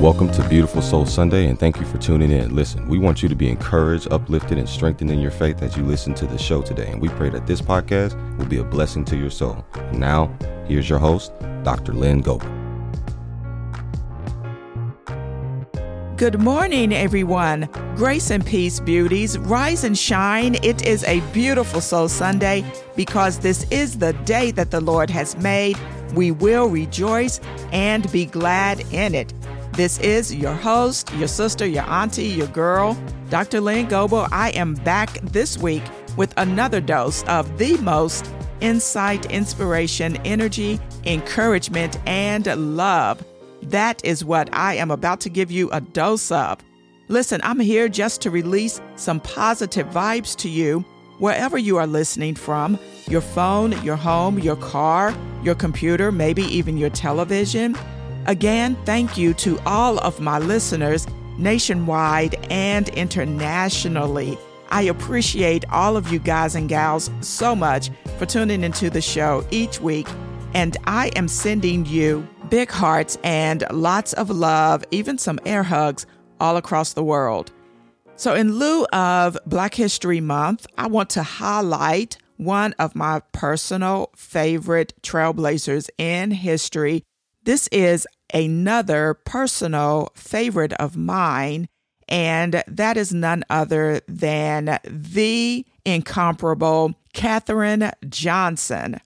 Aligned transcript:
Welcome 0.00 0.30
to 0.32 0.46
Beautiful 0.46 0.82
Soul 0.82 1.06
Sunday, 1.06 1.46
and 1.46 1.58
thank 1.58 1.80
you 1.80 1.86
for 1.86 1.96
tuning 1.96 2.30
in. 2.30 2.54
Listen, 2.54 2.86
we 2.86 2.98
want 2.98 3.22
you 3.22 3.30
to 3.30 3.34
be 3.34 3.48
encouraged, 3.48 4.12
uplifted, 4.12 4.58
and 4.58 4.68
strengthened 4.68 5.10
in 5.10 5.20
your 5.20 5.30
faith 5.30 5.62
as 5.62 5.74
you 5.74 5.84
listen 5.84 6.12
to 6.16 6.26
the 6.26 6.36
show 6.36 6.60
today. 6.60 6.90
And 6.90 7.00
we 7.00 7.08
pray 7.08 7.30
that 7.30 7.46
this 7.46 7.62
podcast 7.62 8.14
will 8.36 8.44
be 8.44 8.58
a 8.58 8.62
blessing 8.62 9.06
to 9.06 9.16
your 9.16 9.30
soul. 9.30 9.64
Now, 9.92 10.36
here's 10.68 10.90
your 10.90 10.98
host, 10.98 11.32
Dr. 11.62 11.94
Lynn 11.94 12.20
Goebel. 12.20 12.46
Good 16.18 16.40
morning, 16.40 16.92
everyone. 16.92 17.66
Grace 17.96 18.30
and 18.30 18.44
peace, 18.44 18.80
beauties. 18.80 19.38
Rise 19.38 19.82
and 19.82 19.96
shine. 19.96 20.56
It 20.62 20.86
is 20.86 21.04
a 21.04 21.20
beautiful 21.32 21.80
Soul 21.80 22.10
Sunday 22.10 22.70
because 22.96 23.38
this 23.38 23.66
is 23.70 23.96
the 23.98 24.12
day 24.24 24.50
that 24.50 24.70
the 24.70 24.80
Lord 24.82 25.08
has 25.08 25.38
made. 25.38 25.78
We 26.14 26.32
will 26.32 26.68
rejoice 26.68 27.40
and 27.72 28.10
be 28.12 28.26
glad 28.26 28.80
in 28.92 29.14
it. 29.14 29.32
This 29.76 29.98
is 29.98 30.34
your 30.34 30.54
host, 30.54 31.12
your 31.16 31.28
sister, 31.28 31.66
your 31.66 31.82
auntie, 31.82 32.24
your 32.24 32.46
girl, 32.46 32.96
Dr. 33.28 33.60
Lynn 33.60 33.86
Goebel. 33.88 34.26
I 34.32 34.48
am 34.52 34.72
back 34.72 35.20
this 35.20 35.58
week 35.58 35.82
with 36.16 36.32
another 36.38 36.80
dose 36.80 37.22
of 37.24 37.58
the 37.58 37.76
most 37.82 38.26
insight, 38.62 39.30
inspiration, 39.30 40.16
energy, 40.24 40.80
encouragement, 41.04 41.98
and 42.06 42.46
love. 42.74 43.22
That 43.64 44.02
is 44.02 44.24
what 44.24 44.48
I 44.54 44.76
am 44.76 44.90
about 44.90 45.20
to 45.20 45.28
give 45.28 45.50
you 45.50 45.70
a 45.72 45.82
dose 45.82 46.32
of. 46.32 46.58
Listen, 47.08 47.42
I'm 47.44 47.60
here 47.60 47.86
just 47.86 48.22
to 48.22 48.30
release 48.30 48.80
some 48.94 49.20
positive 49.20 49.88
vibes 49.88 50.34
to 50.36 50.48
you 50.48 50.86
wherever 51.18 51.58
you 51.58 51.76
are 51.76 51.86
listening 51.86 52.34
from 52.34 52.78
your 53.08 53.20
phone, 53.20 53.72
your 53.82 53.96
home, 53.96 54.38
your 54.38 54.56
car, 54.56 55.14
your 55.42 55.54
computer, 55.54 56.10
maybe 56.10 56.44
even 56.44 56.78
your 56.78 56.90
television. 56.90 57.76
Again, 58.26 58.76
thank 58.84 59.16
you 59.16 59.34
to 59.34 59.58
all 59.66 59.98
of 59.98 60.18
my 60.18 60.40
listeners 60.40 61.06
nationwide 61.38 62.34
and 62.50 62.88
internationally. 62.90 64.36
I 64.70 64.82
appreciate 64.82 65.64
all 65.70 65.96
of 65.96 66.10
you 66.12 66.18
guys 66.18 66.56
and 66.56 66.68
gals 66.68 67.08
so 67.20 67.54
much 67.54 67.90
for 68.18 68.26
tuning 68.26 68.64
into 68.64 68.90
the 68.90 69.00
show 69.00 69.46
each 69.52 69.80
week, 69.80 70.08
and 70.54 70.76
I 70.86 71.08
am 71.14 71.28
sending 71.28 71.86
you 71.86 72.26
big 72.50 72.70
hearts 72.70 73.16
and 73.22 73.64
lots 73.70 74.12
of 74.14 74.28
love, 74.28 74.84
even 74.90 75.18
some 75.18 75.38
air 75.46 75.62
hugs 75.62 76.04
all 76.40 76.56
across 76.56 76.94
the 76.94 77.04
world. 77.04 77.52
So, 78.16 78.34
in 78.34 78.58
lieu 78.58 78.86
of 78.86 79.38
Black 79.46 79.74
History 79.74 80.20
Month, 80.20 80.66
I 80.76 80.88
want 80.88 81.10
to 81.10 81.22
highlight 81.22 82.16
one 82.38 82.72
of 82.78 82.96
my 82.96 83.20
personal 83.32 84.10
favorite 84.16 84.94
trailblazers 85.02 85.90
in 85.98 86.32
history. 86.32 87.04
This 87.44 87.68
is 87.68 88.06
another 88.32 89.14
personal 89.14 90.10
favorite 90.14 90.72
of 90.74 90.96
mine, 90.96 91.68
and 92.08 92.62
that 92.66 92.96
is 92.96 93.12
none 93.12 93.44
other 93.50 94.00
than 94.06 94.78
the 94.84 95.66
incomparable 95.84 96.94
Katherine 97.12 97.90
Johnson. 98.08 99.00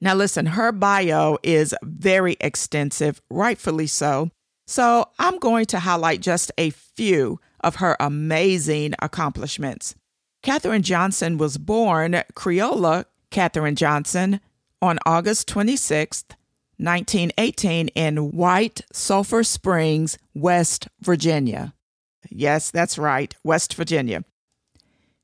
Now, 0.00 0.14
listen, 0.14 0.46
her 0.46 0.72
bio 0.72 1.38
is 1.42 1.74
very 1.82 2.36
extensive, 2.40 3.22
rightfully 3.30 3.86
so. 3.86 4.30
So, 4.66 5.08
I'm 5.18 5.38
going 5.38 5.66
to 5.66 5.78
highlight 5.78 6.20
just 6.20 6.50
a 6.58 6.70
few 6.70 7.40
of 7.60 7.76
her 7.76 7.96
amazing 8.00 8.94
accomplishments. 9.00 9.94
Katherine 10.42 10.82
Johnson 10.82 11.38
was 11.38 11.56
born 11.56 12.22
Creola 12.34 13.06
Katherine 13.30 13.76
Johnson 13.76 14.40
on 14.82 14.98
August 15.06 15.48
26th, 15.48 16.36
1918 16.78 17.88
in 17.88 18.32
White 18.32 18.82
Sulphur 18.92 19.44
Springs, 19.44 20.18
West 20.34 20.88
Virginia. 21.00 21.74
Yes, 22.30 22.70
that's 22.70 22.98
right, 22.98 23.34
West 23.44 23.74
Virginia. 23.74 24.24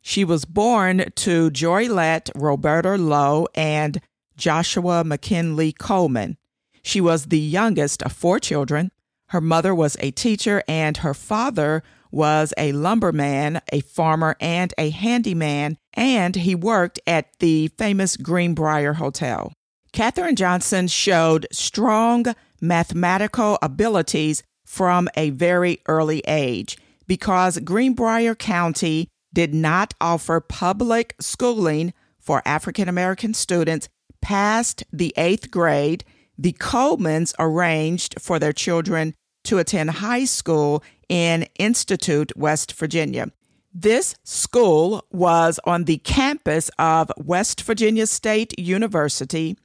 She 0.00 0.25
was 0.25 0.44
born 0.44 1.10
to 1.14 1.50
Joylette 1.50 2.30
Roberta 2.34 2.97
Lowe 2.97 3.48
and 3.54 4.00
Joshua 4.36 5.04
McKinley 5.04 5.72
Coleman. 5.72 6.38
She 6.82 7.00
was 7.00 7.26
the 7.26 7.38
youngest 7.38 8.02
of 8.02 8.12
four 8.12 8.38
children. 8.38 8.91
Her 9.28 9.41
mother 9.41 9.75
was 9.75 9.96
a 10.00 10.10
teacher, 10.10 10.62
and 10.66 10.96
her 10.98 11.14
father 11.14 11.82
was 12.10 12.52
a 12.56 12.72
lumberman, 12.72 13.60
a 13.72 13.80
farmer, 13.80 14.36
and 14.41 14.75
a 14.78 14.91
handyman, 14.91 15.76
and 15.94 16.34
he 16.34 16.54
worked 16.54 16.98
at 17.06 17.38
the 17.38 17.69
famous 17.78 18.16
Greenbrier 18.16 18.94
Hotel. 18.94 19.52
Katherine 19.92 20.36
Johnson 20.36 20.86
showed 20.86 21.46
strong 21.50 22.26
mathematical 22.60 23.58
abilities 23.60 24.42
from 24.64 25.08
a 25.16 25.30
very 25.30 25.80
early 25.86 26.20
age 26.28 26.78
because 27.08 27.58
Greenbrier 27.58 28.36
County 28.36 29.08
did 29.32 29.52
not 29.52 29.94
offer 30.00 30.40
public 30.40 31.14
schooling 31.20 31.92
for 32.20 32.42
African 32.44 32.88
American 32.88 33.34
students 33.34 33.88
past 34.20 34.84
the 34.92 35.12
eighth 35.16 35.50
grade. 35.50 36.04
The 36.38 36.52
Colemans 36.52 37.34
arranged 37.38 38.14
for 38.20 38.38
their 38.38 38.52
children 38.52 39.14
to 39.44 39.58
attend 39.58 39.90
high 39.90 40.24
school 40.24 40.84
in 41.08 41.48
Institute, 41.58 42.36
West 42.36 42.72
Virginia. 42.74 43.32
This 43.72 44.14
school 44.24 45.04
was 45.10 45.58
on 45.64 45.84
the 45.84 45.98
campus 45.98 46.70
of 46.78 47.10
West 47.16 47.62
Virginia 47.62 48.06
State 48.06 48.58
University 48.58 49.56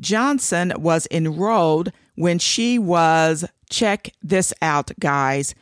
Johnson 0.00 0.72
was 0.76 1.08
enrolled 1.10 1.90
when 2.14 2.38
she 2.38 2.78
was, 2.78 3.44
check 3.70 4.10
this 4.22 4.52
out, 4.62 4.90
guys. 4.98 5.54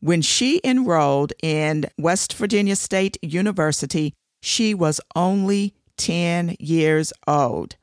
When 0.00 0.22
she 0.22 0.60
enrolled 0.62 1.32
in 1.42 1.86
West 1.98 2.34
Virginia 2.34 2.76
State 2.76 3.18
University, 3.22 4.14
she 4.40 4.74
was 4.74 5.00
only 5.16 5.74
10 5.96 6.56
years 6.58 7.12
old. 7.26 7.76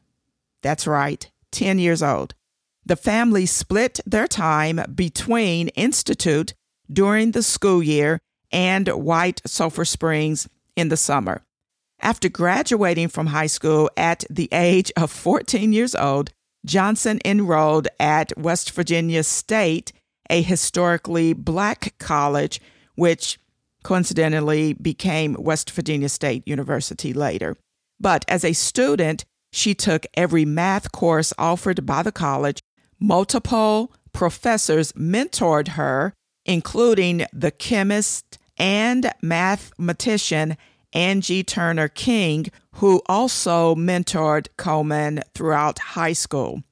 That's 0.61 0.87
right, 0.87 1.29
10 1.51 1.79
years 1.79 2.01
old. 2.01 2.33
The 2.85 2.95
family 2.95 3.45
split 3.45 3.99
their 4.05 4.27
time 4.27 4.79
between 4.93 5.69
Institute 5.69 6.53
during 6.91 7.31
the 7.31 7.43
school 7.43 7.81
year 7.83 8.19
and 8.51 8.87
White 8.87 9.41
Sulphur 9.45 9.85
Springs 9.85 10.47
in 10.75 10.89
the 10.89 10.97
summer. 10.97 11.43
After 12.05 12.29
graduating 12.29 13.07
from 13.07 13.25
high 13.25 13.47
school 13.47 13.89
at 13.97 14.25
the 14.29 14.47
age 14.51 14.91
of 14.95 15.09
14 15.09 15.73
years 15.73 15.95
old, 15.95 16.29
Johnson 16.63 17.19
enrolled 17.25 17.87
at 17.99 18.31
West 18.37 18.69
Virginia 18.73 19.23
State, 19.23 19.91
a 20.29 20.43
historically 20.43 21.33
black 21.33 21.95
college, 21.97 22.61
which 22.93 23.39
coincidentally 23.83 24.73
became 24.73 25.35
West 25.39 25.71
Virginia 25.71 26.07
State 26.07 26.47
University 26.47 27.11
later. 27.11 27.57
But 27.99 28.23
as 28.27 28.45
a 28.45 28.53
student, 28.53 29.25
she 29.51 29.73
took 29.73 30.05
every 30.13 30.45
math 30.45 30.91
course 30.91 31.33
offered 31.39 31.87
by 31.87 32.03
the 32.03 32.11
college. 32.11 32.59
Multiple 32.99 33.91
professors 34.13 34.91
mentored 34.91 35.69
her, 35.69 36.13
including 36.45 37.25
the 37.33 37.49
chemist 37.49 38.37
and 38.59 39.11
mathematician 39.23 40.55
Angie 40.95 41.43
Turner 41.43 41.89
King, 41.89 42.47
who 42.75 43.01
also 43.07 43.75
mentored 43.75 44.47
Coleman 44.57 45.21
throughout 45.35 45.77
high 45.77 46.13
school. 46.13 46.63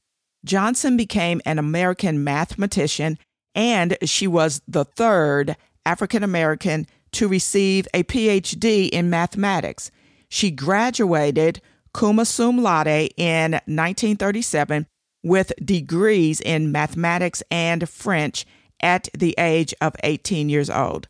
Johnson 0.45 0.97
became 0.97 1.41
an 1.45 1.59
American 1.59 2.23
mathematician, 2.23 3.19
and 3.53 3.97
she 4.03 4.25
was 4.25 4.61
the 4.67 4.85
third 4.85 5.55
African 5.85 6.23
American 6.23 6.87
to 7.11 7.27
receive 7.27 7.87
a 7.93 8.03
PhD 8.03 8.89
in 8.89 9.09
mathematics. 9.09 9.91
She 10.29 10.49
graduated 10.49 11.61
cum 11.93 12.17
laude 12.17 13.11
in 13.17 13.51
1937 13.51 14.87
with 15.23 15.53
degrees 15.63 16.41
in 16.41 16.71
mathematics 16.71 17.43
and 17.51 17.87
French 17.87 18.45
at 18.81 19.07
the 19.17 19.35
age 19.37 19.73
of 19.79 19.95
18 20.03 20.49
years 20.49 20.69
old. 20.69 21.07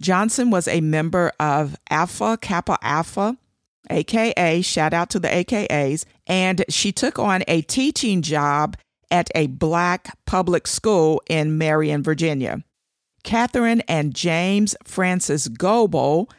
Johnson 0.00 0.50
was 0.50 0.68
a 0.68 0.80
member 0.80 1.32
of 1.40 1.76
Alpha 1.90 2.38
Kappa 2.40 2.78
Alpha, 2.82 3.36
aka 3.90 4.62
shout 4.62 4.92
out 4.92 5.10
to 5.10 5.18
the 5.18 5.28
AKAs, 5.28 6.04
and 6.26 6.64
she 6.68 6.92
took 6.92 7.18
on 7.18 7.42
a 7.48 7.62
teaching 7.62 8.22
job 8.22 8.76
at 9.10 9.30
a 9.34 9.46
black 9.46 10.16
public 10.26 10.66
school 10.66 11.22
in 11.28 11.58
Marion, 11.58 12.02
Virginia. 12.02 12.62
Catherine 13.24 13.82
and 13.88 14.14
James 14.14 14.76
Francis 14.84 15.48
Goble, 15.48 16.30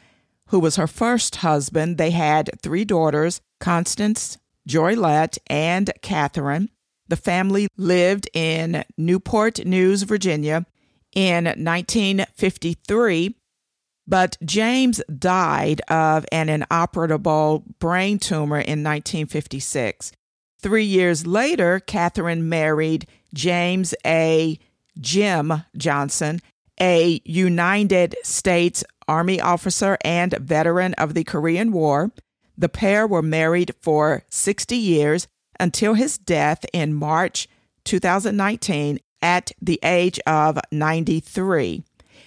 who 0.48 0.58
was 0.58 0.76
her 0.76 0.86
first 0.86 1.36
husband, 1.36 1.98
they 1.98 2.10
had 2.10 2.50
three 2.62 2.84
daughters, 2.84 3.40
Constance, 3.60 4.38
Joylette, 4.68 5.38
and 5.48 5.92
Catherine. 6.02 6.70
The 7.08 7.16
family 7.16 7.68
lived 7.76 8.28
in 8.32 8.84
Newport 8.96 9.64
News, 9.66 10.02
Virginia. 10.04 10.64
In 11.12 11.44
1953, 11.44 13.34
but 14.10 14.36
James 14.44 15.00
died 15.18 15.80
of 15.88 16.26
an 16.32 16.48
inoperable 16.48 17.64
brain 17.78 18.18
tumor 18.18 18.58
in 18.58 18.82
1956. 18.82 20.10
Three 20.60 20.84
years 20.84 21.26
later, 21.28 21.78
Catherine 21.78 22.48
married 22.48 23.06
James 23.32 23.94
A. 24.04 24.58
Jim 24.98 25.62
Johnson, 25.76 26.40
a 26.80 27.22
United 27.24 28.16
States 28.24 28.82
Army 29.06 29.40
officer 29.40 29.96
and 30.04 30.36
veteran 30.38 30.92
of 30.94 31.14
the 31.14 31.24
Korean 31.24 31.70
War. 31.70 32.10
The 32.58 32.68
pair 32.68 33.06
were 33.06 33.22
married 33.22 33.74
for 33.80 34.24
60 34.28 34.76
years 34.76 35.28
until 35.60 35.94
his 35.94 36.18
death 36.18 36.66
in 36.72 36.94
March 36.94 37.48
2019 37.84 38.98
at 39.22 39.52
the 39.62 39.78
age 39.84 40.18
of 40.26 40.58
93. 40.72 41.84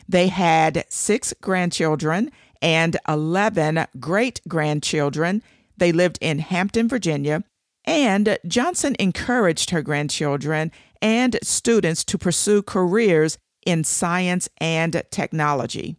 They 0.07 0.27
had 0.27 0.85
six 0.89 1.33
grandchildren 1.41 2.31
and 2.61 2.97
11 3.07 3.87
great 3.99 4.41
grandchildren. 4.47 5.43
They 5.77 5.91
lived 5.91 6.17
in 6.21 6.39
Hampton, 6.39 6.87
Virginia, 6.87 7.43
and 7.85 8.37
Johnson 8.47 8.95
encouraged 8.99 9.71
her 9.71 9.81
grandchildren 9.81 10.71
and 11.01 11.37
students 11.43 12.03
to 12.05 12.17
pursue 12.17 12.61
careers 12.61 13.37
in 13.65 13.83
science 13.83 14.49
and 14.59 15.03
technology. 15.11 15.97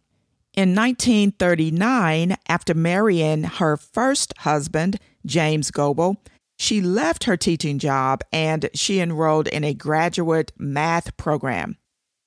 In 0.55 0.73
1939, 0.73 2.37
after 2.47 2.73
marrying 2.73 3.43
her 3.43 3.75
first 3.75 4.33
husband, 4.39 4.99
James 5.25 5.69
Goble, 5.69 6.17
she 6.57 6.79
left 6.79 7.25
her 7.25 7.35
teaching 7.35 7.77
job 7.77 8.21
and 8.31 8.69
she 8.73 9.01
enrolled 9.01 9.47
in 9.47 9.63
a 9.63 9.73
graduate 9.73 10.53
math 10.57 11.17
program. 11.17 11.77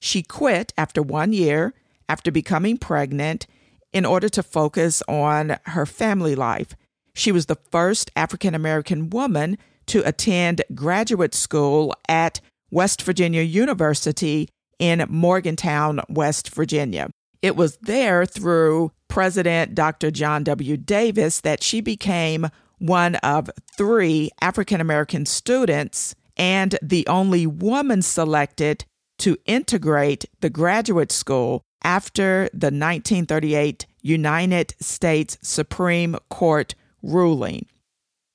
She 0.00 0.23
quit 0.23 0.73
after 0.77 1.03
one 1.03 1.33
year 1.33 1.75
after 2.09 2.31
becoming 2.31 2.77
pregnant 2.77 3.47
in 3.93 4.05
order 4.05 4.29
to 4.29 4.43
focus 4.43 5.03
on 5.09 5.56
her 5.67 5.87
family 5.87 6.35
life. 6.35 6.75
She 7.15 7.33
was 7.33 7.47
the 7.47 7.59
first 7.71 8.11
African 8.15 8.55
American 8.55 9.11
woman 9.11 9.59
to 9.87 10.06
attend 10.06 10.62
graduate 10.75 11.35
school 11.35 11.95
at 12.09 12.41
West 12.71 13.03
Virginia 13.03 13.43
University 13.43 14.49
in 14.79 15.05
Morgantown, 15.09 16.00
West 16.09 16.50
Virginia. 16.50 17.11
It 17.43 17.56
was 17.56 17.77
there 17.79 18.27
through 18.27 18.93
President 19.09 19.75
Dr. 19.75 20.11
John 20.11 20.45
W. 20.45 20.77
Davis 20.77 21.41
that 21.41 21.62
she 21.62 21.81
became 21.81 22.49
one 22.79 23.17
of 23.17 23.50
three 23.77 24.31
African 24.41 24.81
American 24.81 25.27
students 25.27 26.15
and 26.37 26.79
the 26.81 27.06
only 27.09 27.47
woman 27.47 28.03
selected 28.03 28.85
to 29.19 29.37
integrate 29.47 30.25
the 30.41 30.50
graduate 30.50 31.12
school 31.12 31.62
after 31.82 32.49
the 32.53 32.67
1938 32.67 33.87
United 34.03 34.75
States 34.81 35.38
Supreme 35.43 36.17
Court 36.29 36.75
ruling. 37.03 37.67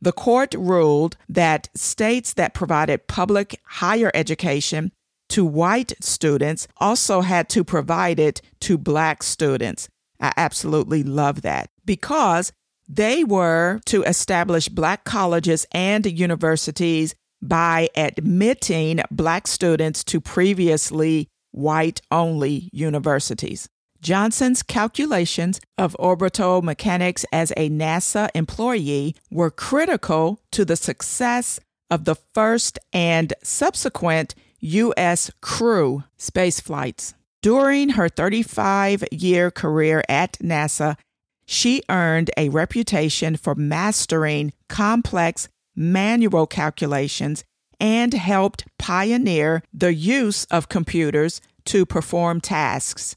The 0.01 0.11
court 0.11 0.53
ruled 0.57 1.15
that 1.29 1.69
states 1.75 2.33
that 2.33 2.53
provided 2.53 3.07
public 3.07 3.59
higher 3.63 4.11
education 4.13 4.91
to 5.29 5.45
white 5.45 5.93
students 6.01 6.67
also 6.77 7.21
had 7.21 7.49
to 7.49 7.63
provide 7.63 8.19
it 8.19 8.41
to 8.61 8.77
black 8.77 9.23
students. 9.23 9.87
I 10.19 10.33
absolutely 10.37 11.03
love 11.03 11.41
that 11.41 11.69
because 11.85 12.51
they 12.87 13.23
were 13.23 13.79
to 13.85 14.03
establish 14.03 14.67
black 14.67 15.05
colleges 15.05 15.65
and 15.71 16.05
universities 16.05 17.15
by 17.43 17.89
admitting 17.95 19.01
black 19.11 19.47
students 19.47 20.03
to 20.05 20.21
previously 20.21 21.27
white 21.51 22.01
only 22.09 22.69
universities. 22.71 23.67
Johnson's 24.01 24.63
calculations 24.63 25.61
of 25.77 25.95
orbital 25.99 26.61
mechanics 26.61 27.25
as 27.31 27.51
a 27.51 27.69
NASA 27.69 28.29
employee 28.33 29.15
were 29.29 29.51
critical 29.51 30.39
to 30.51 30.65
the 30.65 30.75
success 30.75 31.59
of 31.89 32.05
the 32.05 32.15
first 32.15 32.79
and 32.91 33.33
subsequent 33.43 34.35
U.S. 34.59 35.29
crew 35.41 36.03
space 36.17 36.59
flights. 36.59 37.13
During 37.41 37.89
her 37.89 38.07
35 38.07 39.03
year 39.11 39.51
career 39.51 40.01
at 40.07 40.33
NASA, 40.39 40.97
she 41.45 41.83
earned 41.89 42.31
a 42.37 42.49
reputation 42.49 43.35
for 43.35 43.53
mastering 43.53 44.53
complex 44.69 45.49
manual 45.75 46.47
calculations 46.47 47.43
and 47.79 48.13
helped 48.13 48.65
pioneer 48.77 49.63
the 49.73 49.93
use 49.93 50.45
of 50.45 50.69
computers 50.69 51.41
to 51.65 51.85
perform 51.85 52.39
tasks. 52.41 53.15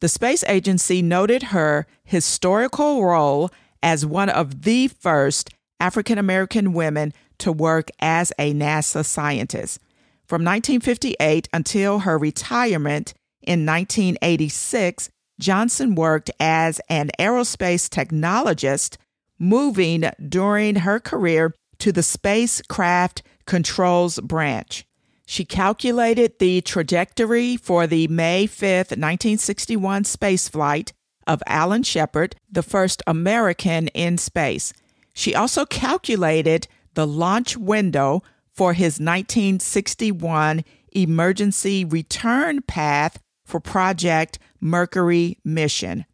The 0.00 0.08
space 0.08 0.44
agency 0.44 1.02
noted 1.02 1.44
her 1.44 1.86
historical 2.04 3.04
role 3.04 3.50
as 3.82 4.06
one 4.06 4.28
of 4.28 4.62
the 4.62 4.88
first 4.88 5.50
African 5.80 6.18
American 6.18 6.72
women 6.72 7.12
to 7.38 7.52
work 7.52 7.90
as 8.00 8.32
a 8.38 8.52
NASA 8.52 9.04
scientist. 9.04 9.80
From 10.24 10.42
1958 10.44 11.48
until 11.52 12.00
her 12.00 12.18
retirement 12.18 13.14
in 13.42 13.64
1986, 13.64 15.08
Johnson 15.40 15.94
worked 15.94 16.30
as 16.40 16.80
an 16.88 17.10
aerospace 17.18 17.88
technologist, 17.88 18.96
moving 19.38 20.04
during 20.28 20.76
her 20.76 21.00
career 21.00 21.54
to 21.78 21.92
the 21.92 22.02
spacecraft 22.02 23.22
controls 23.46 24.20
branch. 24.20 24.86
She 25.26 25.44
calculated 25.44 26.38
the 26.38 26.62
trajectory 26.62 27.56
for 27.56 27.86
the 27.86 28.08
May 28.08 28.46
5, 28.46 28.62
1961 28.92 30.04
spaceflight 30.04 30.92
of 31.26 31.42
Alan 31.46 31.82
Shepard, 31.82 32.34
the 32.50 32.62
first 32.62 33.02
American 33.06 33.88
in 33.88 34.16
space. 34.16 34.72
She 35.12 35.34
also 35.34 35.66
calculated 35.66 36.66
the 36.94 37.06
launch 37.06 37.56
window 37.56 38.22
for 38.54 38.72
his 38.72 38.98
1961 38.98 40.64
emergency 40.92 41.84
return 41.84 42.62
path 42.62 43.20
for 43.44 43.60
Project 43.60 44.38
Mercury 44.60 45.38
mission. 45.44 46.06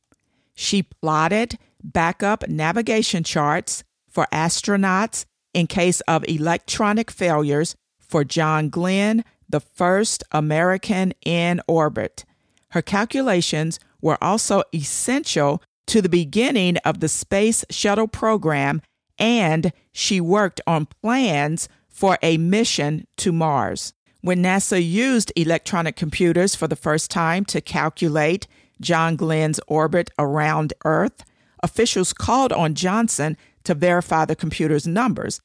She 0.54 0.82
plotted 0.82 1.58
backup 1.82 2.48
navigation 2.48 3.22
charts 3.22 3.84
for 4.08 4.26
astronauts 4.32 5.24
in 5.54 5.66
case 5.66 6.00
of 6.02 6.24
electronic 6.28 7.10
failures 7.10 7.76
for 7.98 8.24
John 8.24 8.68
Glenn, 8.68 9.24
the 9.48 9.60
first 9.60 10.22
American 10.32 11.12
in 11.24 11.60
orbit. 11.66 12.24
Her 12.70 12.82
calculations 12.82 13.78
were 14.02 14.22
also 14.22 14.64
essential 14.74 15.62
to 15.86 16.02
the 16.02 16.08
beginning 16.08 16.76
of 16.78 17.00
the 17.00 17.08
Space 17.08 17.64
Shuttle 17.70 18.08
program, 18.08 18.82
and 19.18 19.72
she 19.92 20.20
worked 20.20 20.60
on 20.66 20.88
plans 21.02 21.68
for 21.88 22.18
a 22.22 22.36
mission 22.36 23.06
to 23.18 23.32
Mars. 23.32 23.92
When 24.22 24.42
NASA 24.42 24.84
used 24.84 25.32
electronic 25.36 25.96
computers 25.96 26.54
for 26.54 26.66
the 26.66 26.76
first 26.76 27.10
time 27.10 27.44
to 27.46 27.60
calculate 27.60 28.46
John 28.80 29.16
Glenn's 29.16 29.60
orbit 29.68 30.10
around 30.18 30.72
Earth, 30.84 31.24
officials 31.62 32.12
called 32.12 32.52
on 32.52 32.74
Johnson 32.74 33.36
to 33.64 33.74
verify 33.74 34.24
the 34.24 34.36
computer's 34.36 34.86
numbers. 34.86 35.40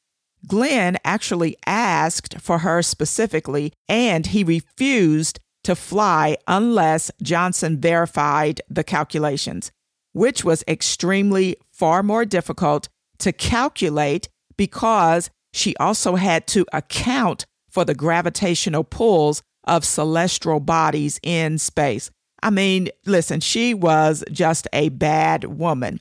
Glenn 0.48 0.98
actually 1.04 1.58
asked 1.66 2.40
for 2.40 2.60
her 2.60 2.82
specifically, 2.82 3.74
and 3.88 4.28
he 4.28 4.44
refused 4.44 5.40
to 5.64 5.76
fly 5.76 6.38
unless 6.48 7.12
Johnson 7.22 7.80
verified 7.80 8.62
the 8.70 8.84
calculations, 8.84 9.72
which 10.14 10.44
was 10.44 10.64
extremely 10.68 11.58
far 11.72 12.02
more 12.02 12.26
difficult 12.26 12.88
to 13.20 13.34
calculate 13.34 14.30
because 14.56 15.30
she 15.54 15.76
also 15.78 16.16
had 16.16 16.48
to 16.48 16.66
account 16.72 17.46
for 17.70 17.84
the 17.84 17.96
gravitational 17.96 18.84
pulls 18.84 19.42
of 19.66 19.86
celestial 19.86 20.60
bodies 20.60 21.20
in 21.22 21.58
space. 21.58 22.10
I 22.42 22.50
mean, 22.50 22.90
listen, 23.06 23.42
she 23.42 23.74
was 23.74 24.24
just 24.32 24.68
a 24.72 24.90
bad 24.90 25.44
woman. 25.44 26.00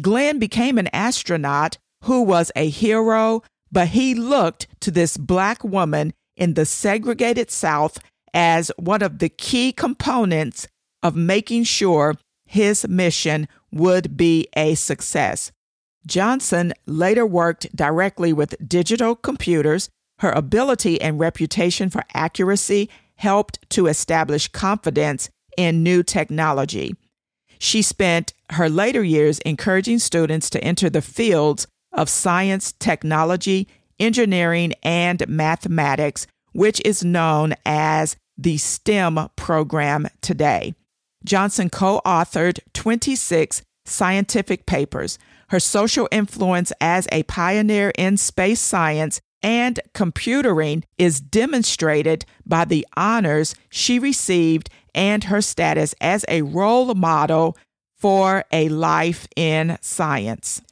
Glenn 0.00 0.38
became 0.38 0.78
an 0.78 0.88
astronaut 0.92 1.78
who 2.04 2.22
was 2.22 2.52
a 2.54 2.68
hero, 2.68 3.42
but 3.72 3.88
he 3.88 4.14
looked 4.14 4.66
to 4.80 4.90
this 4.90 5.16
black 5.16 5.64
woman 5.64 6.12
in 6.36 6.54
the 6.54 6.66
segregated 6.66 7.50
South 7.50 7.98
as 8.34 8.70
one 8.78 9.02
of 9.02 9.18
the 9.18 9.28
key 9.28 9.72
components 9.72 10.68
of 11.02 11.16
making 11.16 11.64
sure 11.64 12.14
his 12.44 12.86
mission 12.86 13.48
would 13.72 14.16
be 14.16 14.46
a 14.56 14.74
success. 14.74 15.50
Johnson 16.06 16.72
later 16.86 17.26
worked 17.26 17.74
directly 17.74 18.32
with 18.32 18.54
digital 18.68 19.16
computers 19.16 19.88
her 20.20 20.30
ability 20.30 21.00
and 21.00 21.20
reputation 21.20 21.90
for 21.90 22.02
accuracy 22.14 22.88
helped 23.16 23.58
to 23.70 23.86
establish 23.86 24.48
confidence 24.48 25.28
in 25.56 25.82
new 25.82 26.02
technology. 26.02 26.94
She 27.58 27.82
spent 27.82 28.32
her 28.50 28.68
later 28.68 29.02
years 29.02 29.38
encouraging 29.40 29.98
students 29.98 30.50
to 30.50 30.62
enter 30.62 30.90
the 30.90 31.02
fields 31.02 31.66
of 31.92 32.08
science, 32.08 32.72
technology, 32.78 33.68
engineering, 33.98 34.74
and 34.82 35.26
mathematics, 35.28 36.26
which 36.52 36.80
is 36.84 37.04
known 37.04 37.54
as 37.64 38.16
the 38.36 38.58
STEM 38.58 39.28
program 39.36 40.08
today. 40.20 40.74
Johnson 41.24 41.70
co 41.70 42.00
authored 42.04 42.60
26 42.74 43.62
scientific 43.84 44.66
papers. 44.66 45.18
Her 45.48 45.60
social 45.60 46.08
influence 46.10 46.72
as 46.80 47.06
a 47.12 47.22
pioneer 47.24 47.92
in 47.96 48.16
space 48.16 48.60
science 48.60 49.20
and 49.42 49.78
computering 49.94 50.82
is 50.98 51.20
demonstrated 51.20 52.24
by 52.44 52.64
the 52.64 52.86
honors 52.96 53.54
she 53.70 53.98
received 53.98 54.68
and 54.96 55.24
her 55.24 55.40
status 55.40 55.94
as 56.00 56.24
a 56.28 56.42
role 56.42 56.94
model 56.94 57.56
for 57.94 58.44
a 58.50 58.68
life 58.68 59.28
in 59.36 59.78
science. 59.80 60.62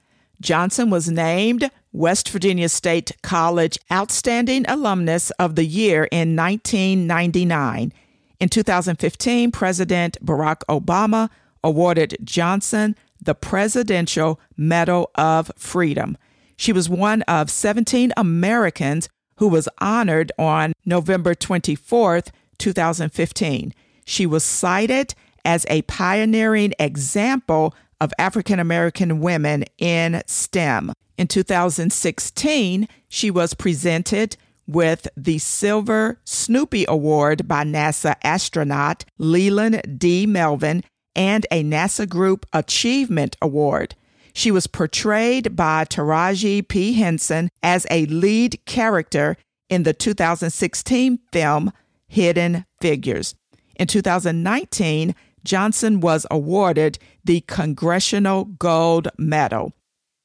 Johnson 0.40 0.90
was 0.90 1.08
named 1.08 1.70
West 1.92 2.28
Virginia 2.28 2.68
State 2.68 3.12
College 3.22 3.78
Outstanding 3.92 4.64
Alumnus 4.66 5.30
of 5.32 5.54
the 5.54 5.64
Year 5.64 6.08
in 6.10 6.34
1999. 6.34 7.92
In 8.40 8.48
2015, 8.48 9.52
President 9.52 10.18
Barack 10.24 10.62
Obama 10.68 11.30
awarded 11.62 12.16
Johnson 12.24 12.96
the 13.22 13.34
Presidential 13.34 14.40
Medal 14.56 15.10
of 15.14 15.50
Freedom. 15.56 16.18
She 16.56 16.72
was 16.72 16.88
one 16.88 17.22
of 17.22 17.50
17 17.50 18.12
Americans 18.16 19.08
who 19.36 19.48
was 19.48 19.68
honored 19.78 20.30
on 20.38 20.72
November 20.84 21.34
24, 21.34 22.22
2015. 22.58 23.74
She 24.04 24.26
was 24.26 24.44
cited 24.44 25.14
as 25.44 25.66
a 25.68 25.82
pioneering 25.82 26.74
example 26.78 27.74
of 28.00 28.12
African 28.18 28.58
American 28.58 29.20
women 29.20 29.64
in 29.78 30.22
STEM. 30.26 30.92
In 31.16 31.28
2016, 31.28 32.88
she 33.08 33.30
was 33.30 33.54
presented 33.54 34.36
with 34.66 35.06
the 35.16 35.38
Silver 35.38 36.18
Snoopy 36.24 36.84
Award 36.88 37.46
by 37.46 37.64
NASA 37.64 38.16
astronaut 38.22 39.04
Leland 39.18 39.98
D. 39.98 40.26
Melvin 40.26 40.82
and 41.14 41.46
a 41.50 41.62
NASA 41.62 42.08
Group 42.08 42.46
Achievement 42.52 43.36
Award. 43.40 43.94
She 44.32 44.50
was 44.50 44.66
portrayed 44.66 45.54
by 45.54 45.84
Taraji 45.84 46.66
P. 46.66 46.94
Henson 46.94 47.50
as 47.62 47.86
a 47.90 48.06
lead 48.06 48.58
character 48.66 49.36
in 49.68 49.84
the 49.84 49.92
2016 49.92 51.20
film 51.30 51.72
Hidden 52.08 52.64
Figures. 52.80 53.34
In 53.76 53.86
2019, 53.86 55.14
Johnson 55.44 56.00
was 56.00 56.26
awarded 56.30 56.98
the 57.24 57.40
Congressional 57.42 58.44
Gold 58.44 59.08
Medal. 59.18 59.72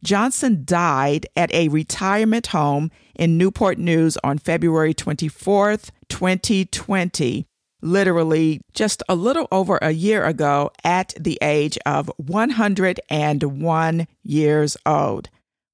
Johnson 0.04 0.64
died 0.64 1.28
at 1.36 1.54
a 1.54 1.68
retirement 1.68 2.48
home 2.48 2.90
in 3.16 3.38
Newport 3.38 3.78
News 3.78 4.18
on 4.24 4.38
February 4.38 4.94
24th, 4.94 5.90
2020, 6.08 7.46
literally 7.82 8.62
just 8.74 9.04
a 9.10 9.16
little 9.16 9.48
over 9.52 9.78
a 9.82 9.92
year 9.92 10.24
ago 10.24 10.72
at 10.86 11.14
the 11.20 11.38
age 11.42 11.78
of 11.86 12.10
101 12.18 14.08
years 14.24 14.78
old. 14.86 15.30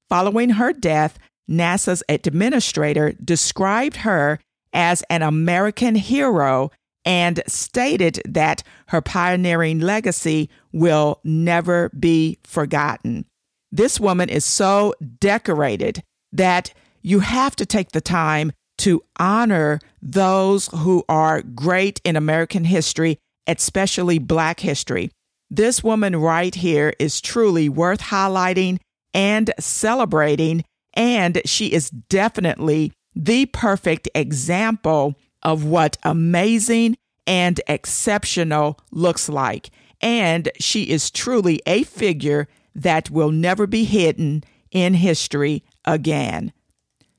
Following 0.10 0.50
her 0.51 0.74
death, 0.74 1.20
NASA's 1.50 2.03
administrator 2.10 3.12
described 3.24 3.98
her 3.98 4.39
as 4.74 5.03
an 5.10 5.22
American 5.22 5.94
hero 5.96 6.72
and 7.06 7.42
stated 7.48 8.22
that 8.26 8.64
her 8.88 9.02
pioneering 9.02 9.80
legacy 9.80 10.50
will 10.72 11.20
never 11.24 11.90
be 11.98 12.40
forgotten. 12.44 13.26
This 13.72 14.00
woman 14.00 14.30
is 14.30 14.44
so 14.44 14.94
decorated 15.20 16.02
that 16.34 16.74
you 17.02 17.20
have 17.20 17.56
to 17.58 17.66
take 17.66 17.92
the 17.92 18.02
time 18.02 18.52
to 18.80 19.04
honor 19.18 19.80
those 20.02 20.68
who 20.68 21.04
are 21.08 21.42
great 21.42 22.02
in 22.04 22.16
American 22.16 22.64
history, 22.64 23.18
especially 23.48 24.20
Black 24.20 24.60
history. 24.60 25.12
This 25.50 25.84
woman 25.84 26.16
right 26.16 26.54
here 26.54 26.94
is 27.00 27.22
truly 27.22 27.70
worth 27.70 28.02
highlighting 28.02 28.80
and 29.14 29.54
celebrating, 29.60 30.66
and 30.94 31.42
she 31.46 31.72
is 31.72 31.90
definitely 31.90 32.92
the 33.16 33.46
perfect 33.46 34.10
example 34.16 35.16
of 35.46 35.64
what 35.64 35.96
amazing 36.04 36.98
and 37.25 37.62
exceptional 37.68 38.78
looks 38.92 39.30
like. 39.30 39.70
And 40.02 40.50
she 40.60 40.90
is 40.90 41.10
truly 41.12 41.62
a 41.66 41.84
figure 41.84 42.50
that 42.74 43.10
will 43.10 43.32
never 43.32 43.66
be 43.66 43.86
hidden 43.86 44.44
in 44.72 44.96
history 44.96 45.64
again. 45.86 46.52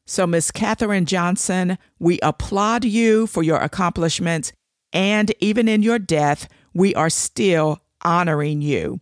So, 0.05 0.27
Miss 0.27 0.51
Katherine 0.51 1.07
Johnson, 1.07 1.79
we 1.99 2.21
applaud 2.21 2.85
you 2.85 3.27
for 3.27 3.43
your 3.43 3.59
accomplishments, 3.59 4.53
and 4.93 5.33
even 5.41 5.67
in 5.67 5.83
your 5.83 5.99
death, 5.99 6.49
we 6.75 6.95
are 6.95 7.11
still 7.11 7.81
honoring 8.03 8.61
you. 8.61 9.01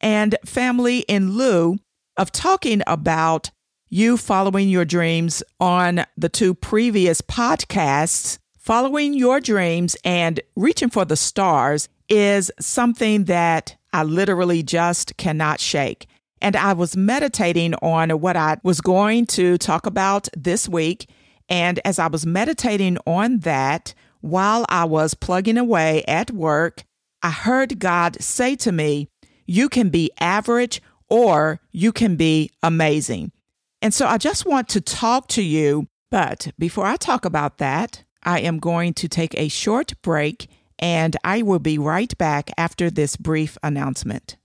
And, 0.00 0.36
family, 0.44 1.00
in 1.00 1.32
lieu 1.32 1.78
of 2.16 2.32
talking 2.32 2.82
about 2.86 3.50
you 3.88 4.16
following 4.16 4.68
your 4.68 4.84
dreams 4.84 5.42
on 5.60 6.04
the 6.16 6.28
two 6.28 6.54
previous 6.54 7.20
podcasts, 7.20 8.38
following 8.62 9.12
your 9.12 9.40
dreams 9.40 9.96
and 10.04 10.40
reaching 10.54 10.88
for 10.88 11.04
the 11.04 11.16
stars 11.16 11.88
is 12.08 12.50
something 12.60 13.24
that 13.24 13.76
I 13.92 14.04
literally 14.04 14.62
just 14.62 15.16
cannot 15.16 15.58
shake. 15.60 16.06
And 16.40 16.54
I 16.54 16.72
was 16.72 16.96
meditating 16.96 17.74
on 17.76 18.10
what 18.10 18.36
I 18.36 18.58
was 18.62 18.80
going 18.80 19.26
to 19.26 19.58
talk 19.58 19.86
about 19.86 20.28
this 20.36 20.68
week. 20.68 21.10
And 21.48 21.80
as 21.84 21.98
I 21.98 22.06
was 22.06 22.24
meditating 22.24 22.98
on 23.04 23.40
that, 23.40 23.94
while 24.20 24.64
I 24.68 24.84
was 24.84 25.14
plugging 25.14 25.58
away 25.58 26.04
at 26.06 26.30
work, 26.30 26.84
I 27.20 27.30
heard 27.30 27.80
God 27.80 28.20
say 28.22 28.54
to 28.56 28.70
me, 28.70 29.08
You 29.44 29.68
can 29.68 29.88
be 29.88 30.10
average 30.20 30.80
or 31.08 31.60
you 31.72 31.92
can 31.92 32.14
be 32.14 32.50
amazing. 32.62 33.32
And 33.80 33.92
so 33.92 34.06
I 34.06 34.18
just 34.18 34.46
want 34.46 34.68
to 34.70 34.80
talk 34.80 35.26
to 35.28 35.42
you. 35.42 35.88
But 36.12 36.52
before 36.58 36.86
I 36.86 36.96
talk 36.96 37.24
about 37.24 37.58
that, 37.58 38.04
I 38.22 38.40
am 38.40 38.58
going 38.58 38.94
to 38.94 39.08
take 39.08 39.34
a 39.34 39.48
short 39.48 39.94
break 40.02 40.48
and 40.78 41.16
I 41.24 41.42
will 41.42 41.58
be 41.58 41.78
right 41.78 42.16
back 42.18 42.50
after 42.58 42.90
this 42.90 43.16
brief 43.16 43.56
announcement. 43.62 44.36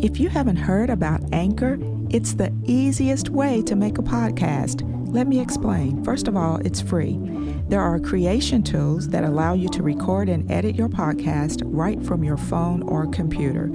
If 0.00 0.20
you 0.20 0.28
haven't 0.28 0.56
heard 0.56 0.90
about 0.90 1.22
Anchor, 1.32 1.76
it's 2.08 2.34
the 2.34 2.52
easiest 2.64 3.30
way 3.30 3.62
to 3.62 3.74
make 3.74 3.98
a 3.98 4.02
podcast. 4.02 4.82
Let 5.12 5.26
me 5.26 5.40
explain. 5.40 6.04
First 6.04 6.28
of 6.28 6.36
all, 6.36 6.58
it's 6.58 6.80
free. 6.80 7.18
There 7.68 7.82
are 7.82 8.00
creation 8.00 8.62
tools 8.62 9.08
that 9.08 9.24
allow 9.24 9.52
you 9.52 9.68
to 9.70 9.82
record 9.82 10.30
and 10.30 10.50
edit 10.50 10.74
your 10.74 10.88
podcast 10.88 11.60
right 11.66 12.02
from 12.02 12.24
your 12.24 12.38
phone 12.38 12.82
or 12.82 13.06
computer. 13.06 13.70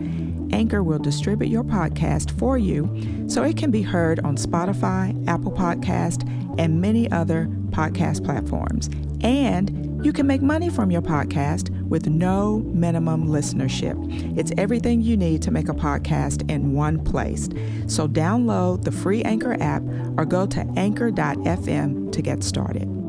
Anchor 0.51 0.81
will 0.81 0.97
distribute 0.97 1.49
your 1.49 1.63
podcast 1.63 2.31
for 2.39 2.57
you 2.57 2.89
so 3.27 3.43
it 3.43 3.55
can 3.55 3.69
be 3.69 3.83
heard 3.83 4.19
on 4.21 4.35
Spotify, 4.35 5.27
Apple 5.27 5.51
Podcast, 5.51 6.27
and 6.59 6.81
many 6.81 7.11
other 7.11 7.45
podcast 7.69 8.25
platforms. 8.25 8.89
And 9.21 10.03
you 10.03 10.11
can 10.11 10.25
make 10.25 10.41
money 10.41 10.71
from 10.71 10.89
your 10.89 11.03
podcast 11.03 11.69
with 11.87 12.07
no 12.07 12.59
minimum 12.65 13.27
listenership. 13.27 13.95
It's 14.37 14.51
everything 14.57 15.01
you 15.01 15.17
need 15.17 15.43
to 15.43 15.51
make 15.51 15.69
a 15.69 15.73
podcast 15.73 16.49
in 16.49 16.73
one 16.73 17.03
place. 17.03 17.47
So 17.85 18.07
download 18.07 18.85
the 18.85 18.91
free 18.91 19.21
Anchor 19.21 19.55
app 19.61 19.83
or 20.17 20.25
go 20.25 20.47
to 20.47 20.61
anchor.fm 20.75 22.11
to 22.11 22.21
get 22.23 22.43
started. 22.43 23.02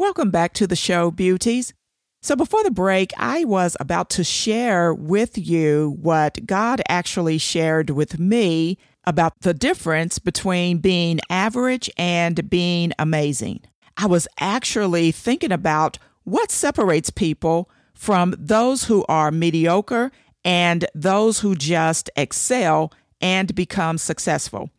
Welcome 0.00 0.30
back 0.30 0.54
to 0.54 0.66
the 0.66 0.76
show, 0.76 1.10
beauties. 1.10 1.74
So, 2.22 2.34
before 2.34 2.62
the 2.62 2.70
break, 2.70 3.12
I 3.18 3.44
was 3.44 3.76
about 3.80 4.08
to 4.10 4.24
share 4.24 4.94
with 4.94 5.36
you 5.36 5.98
what 6.00 6.46
God 6.46 6.80
actually 6.88 7.36
shared 7.36 7.90
with 7.90 8.18
me 8.18 8.78
about 9.04 9.34
the 9.42 9.52
difference 9.52 10.18
between 10.18 10.78
being 10.78 11.20
average 11.28 11.90
and 11.98 12.48
being 12.48 12.92
amazing. 12.98 13.60
I 13.98 14.06
was 14.06 14.26
actually 14.38 15.12
thinking 15.12 15.52
about 15.52 15.98
what 16.24 16.50
separates 16.50 17.10
people 17.10 17.68
from 17.92 18.34
those 18.38 18.84
who 18.84 19.04
are 19.06 19.30
mediocre 19.30 20.12
and 20.46 20.86
those 20.94 21.40
who 21.40 21.54
just 21.54 22.08
excel 22.16 22.90
and 23.20 23.54
become 23.54 23.98
successful. 23.98 24.70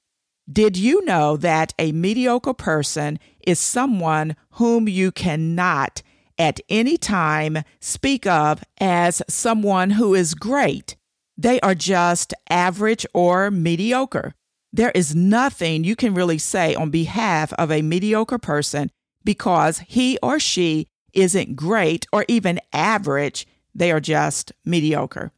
Did 0.51 0.75
you 0.77 1.05
know 1.05 1.37
that 1.37 1.73
a 1.77 1.91
mediocre 1.91 2.53
person 2.53 3.19
is 3.45 3.59
someone 3.59 4.35
whom 4.51 4.87
you 4.87 5.11
cannot 5.11 6.01
at 6.37 6.59
any 6.69 6.97
time 6.97 7.59
speak 7.79 8.25
of 8.25 8.63
as 8.79 9.21
someone 9.27 9.91
who 9.91 10.15
is 10.15 10.33
great 10.33 10.95
they 11.41 11.59
are 11.61 11.73
just 11.73 12.35
average 12.51 13.03
or 13.15 13.49
mediocre. 13.49 14.35
There 14.71 14.91
is 14.91 15.15
nothing 15.15 15.83
you 15.83 15.95
can 15.95 16.13
really 16.13 16.37
say 16.37 16.75
on 16.75 16.91
behalf 16.91 17.51
of 17.53 17.71
a 17.71 17.81
mediocre 17.81 18.37
person 18.37 18.91
because 19.23 19.79
he 19.79 20.19
or 20.21 20.39
she 20.39 20.87
isn't 21.13 21.55
great 21.55 22.05
or 22.13 22.25
even 22.27 22.59
average. 22.71 23.47
They 23.73 23.91
are 23.91 23.99
just 23.99 24.51
mediocre. 24.63 25.31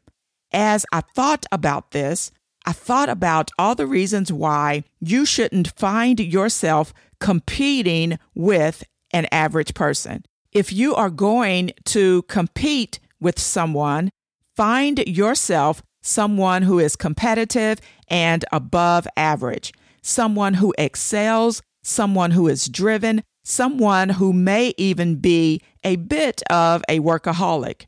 As 0.52 0.86
I 0.92 1.02
thought 1.16 1.46
about 1.54 1.92
this, 1.92 2.32
I 2.66 2.72
thought 2.72 3.10
about 3.10 3.52
all 3.60 3.76
the 3.76 3.88
reasons 3.88 4.32
why 4.32 4.84
you 5.02 5.26
shouldn't 5.26 5.78
find 5.78 6.20
yourself 6.20 6.94
competing 7.20 8.18
with 8.34 8.84
an 9.12 9.28
average 9.32 9.74
person. 9.74 10.24
If 10.52 10.72
you 10.72 10.96
are 10.96 11.10
going 11.10 11.72
to 11.86 12.22
compete 12.24 13.00
with 13.20 13.40
someone, 13.40 14.10
find 14.56 15.00
yourself 15.00 15.82
someone 16.02 16.64
who 16.64 16.80
is 16.80 16.96
competitive 16.96 17.80
and 18.08 18.46
above 18.52 19.08
average, 19.18 19.74
someone 20.02 20.56
who 20.56 20.74
excels, 20.78 21.62
someone 21.82 22.32
who 22.32 22.48
is 22.48 22.68
driven, 22.68 23.24
someone 23.44 24.10
who 24.10 24.32
may 24.32 24.74
even 24.78 25.16
be 25.16 25.62
a 25.84 25.96
bit 25.98 26.42
of 26.50 26.84
a 26.88 27.00
workaholic. 27.00 27.86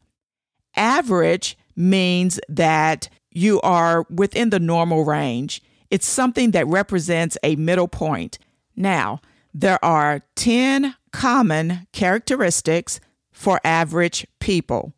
Average 0.76 1.58
means 1.76 2.40
that 2.50 3.10
you 3.36 3.62
are 3.62 4.08
within 4.10 4.50
the 4.50 4.60
normal 4.60 5.04
range. 5.04 5.62
It's 5.92 6.08
something 6.08 6.52
that 6.52 6.66
represents 6.68 7.38
a 7.44 7.56
middle 7.58 7.88
point. 7.88 8.40
Now, 8.76 9.22
there 9.54 9.84
are 9.84 10.22
10 10.36 10.96
common 11.12 11.88
characteristics 11.92 13.00
for 13.32 13.60
average 13.64 14.26
people. 14.40 14.94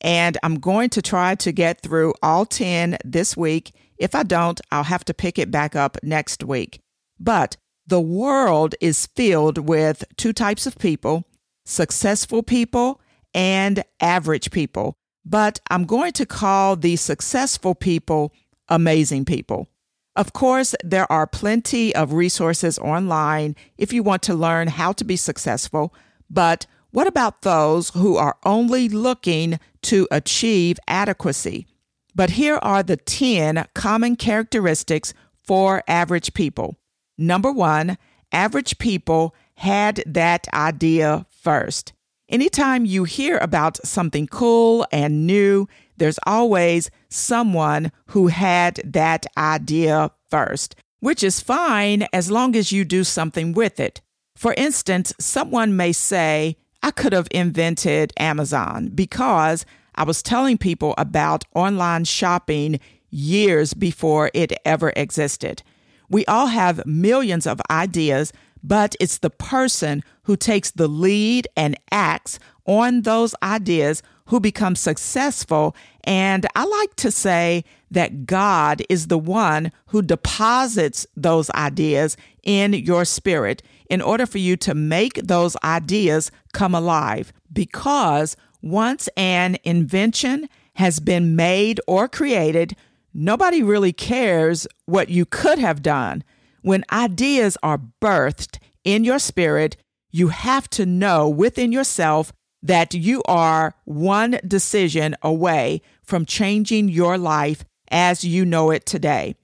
And 0.00 0.38
I'm 0.42 0.60
going 0.60 0.90
to 0.90 1.02
try 1.02 1.34
to 1.36 1.50
get 1.50 1.80
through 1.80 2.14
all 2.22 2.46
10 2.46 2.98
this 3.04 3.36
week. 3.36 3.72
If 3.96 4.14
I 4.14 4.22
don't, 4.22 4.60
I'll 4.70 4.84
have 4.84 5.04
to 5.06 5.14
pick 5.14 5.38
it 5.38 5.50
back 5.50 5.74
up 5.74 5.96
next 6.02 6.44
week. 6.44 6.80
But 7.18 7.56
the 7.86 8.00
world 8.00 8.74
is 8.80 9.06
filled 9.06 9.66
with 9.66 10.04
two 10.16 10.32
types 10.32 10.66
of 10.66 10.78
people 10.78 11.24
successful 11.64 12.42
people 12.42 13.00
and 13.34 13.82
average 14.00 14.50
people. 14.50 14.97
But 15.28 15.60
I'm 15.70 15.84
going 15.84 16.12
to 16.12 16.24
call 16.24 16.74
the 16.74 16.96
successful 16.96 17.74
people 17.74 18.32
amazing 18.68 19.26
people. 19.26 19.68
Of 20.16 20.32
course, 20.32 20.74
there 20.82 21.10
are 21.12 21.26
plenty 21.26 21.94
of 21.94 22.14
resources 22.14 22.78
online 22.78 23.54
if 23.76 23.92
you 23.92 24.02
want 24.02 24.22
to 24.22 24.34
learn 24.34 24.68
how 24.68 24.92
to 24.92 25.04
be 25.04 25.16
successful, 25.16 25.94
but 26.30 26.66
what 26.90 27.06
about 27.06 27.42
those 27.42 27.90
who 27.90 28.16
are 28.16 28.38
only 28.44 28.88
looking 28.88 29.60
to 29.82 30.08
achieve 30.10 30.78
adequacy? 30.88 31.66
But 32.14 32.30
here 32.30 32.58
are 32.62 32.82
the 32.82 32.96
10 32.96 33.66
common 33.74 34.16
characteristics 34.16 35.12
for 35.36 35.82
average 35.86 36.32
people. 36.32 36.78
Number 37.18 37.52
one, 37.52 37.98
average 38.32 38.78
people 38.78 39.34
had 39.56 40.02
that 40.06 40.48
idea 40.54 41.26
first. 41.30 41.92
Anytime 42.30 42.84
you 42.84 43.04
hear 43.04 43.38
about 43.38 43.78
something 43.86 44.26
cool 44.26 44.86
and 44.92 45.26
new, 45.26 45.66
there's 45.96 46.18
always 46.26 46.90
someone 47.08 47.90
who 48.08 48.26
had 48.26 48.82
that 48.84 49.24
idea 49.38 50.10
first, 50.30 50.76
which 51.00 51.22
is 51.22 51.40
fine 51.40 52.06
as 52.12 52.30
long 52.30 52.54
as 52.54 52.70
you 52.70 52.84
do 52.84 53.02
something 53.02 53.54
with 53.54 53.80
it. 53.80 54.02
For 54.36 54.52
instance, 54.58 55.14
someone 55.18 55.74
may 55.74 55.92
say, 55.92 56.58
I 56.82 56.90
could 56.90 57.14
have 57.14 57.28
invented 57.30 58.12
Amazon 58.18 58.90
because 58.94 59.64
I 59.94 60.04
was 60.04 60.22
telling 60.22 60.58
people 60.58 60.94
about 60.98 61.44
online 61.54 62.04
shopping 62.04 62.78
years 63.08 63.72
before 63.72 64.30
it 64.34 64.52
ever 64.66 64.92
existed. 64.96 65.62
We 66.10 66.26
all 66.26 66.48
have 66.48 66.84
millions 66.84 67.46
of 67.46 67.62
ideas, 67.70 68.34
but 68.62 68.94
it's 69.00 69.18
the 69.18 69.30
person 69.30 70.04
who 70.28 70.36
takes 70.36 70.70
the 70.72 70.86
lead 70.86 71.48
and 71.56 71.74
acts 71.90 72.38
on 72.66 73.00
those 73.00 73.34
ideas 73.42 74.02
who 74.26 74.38
become 74.38 74.76
successful. 74.76 75.74
And 76.04 76.46
I 76.54 76.66
like 76.66 76.94
to 76.96 77.10
say 77.10 77.64
that 77.90 78.26
God 78.26 78.82
is 78.90 79.06
the 79.06 79.16
one 79.16 79.72
who 79.86 80.02
deposits 80.02 81.06
those 81.16 81.48
ideas 81.52 82.14
in 82.42 82.74
your 82.74 83.06
spirit 83.06 83.62
in 83.88 84.02
order 84.02 84.26
for 84.26 84.36
you 84.36 84.58
to 84.58 84.74
make 84.74 85.14
those 85.14 85.56
ideas 85.64 86.30
come 86.52 86.74
alive. 86.74 87.32
Because 87.50 88.36
once 88.60 89.08
an 89.16 89.56
invention 89.64 90.50
has 90.74 91.00
been 91.00 91.36
made 91.36 91.80
or 91.86 92.06
created, 92.06 92.76
nobody 93.14 93.62
really 93.62 93.94
cares 93.94 94.66
what 94.84 95.08
you 95.08 95.24
could 95.24 95.58
have 95.58 95.80
done. 95.80 96.22
When 96.60 96.84
ideas 96.92 97.56
are 97.62 97.80
birthed 98.02 98.58
in 98.84 99.04
your 99.04 99.18
spirit, 99.18 99.78
you 100.10 100.28
have 100.28 100.68
to 100.70 100.86
know 100.86 101.28
within 101.28 101.72
yourself 101.72 102.32
that 102.62 102.94
you 102.94 103.22
are 103.26 103.74
one 103.84 104.40
decision 104.46 105.14
away 105.22 105.80
from 106.02 106.26
changing 106.26 106.88
your 106.88 107.16
life 107.18 107.64
as 107.90 108.24
you 108.24 108.44
know 108.44 108.70
it 108.70 108.84
today. 108.84 109.36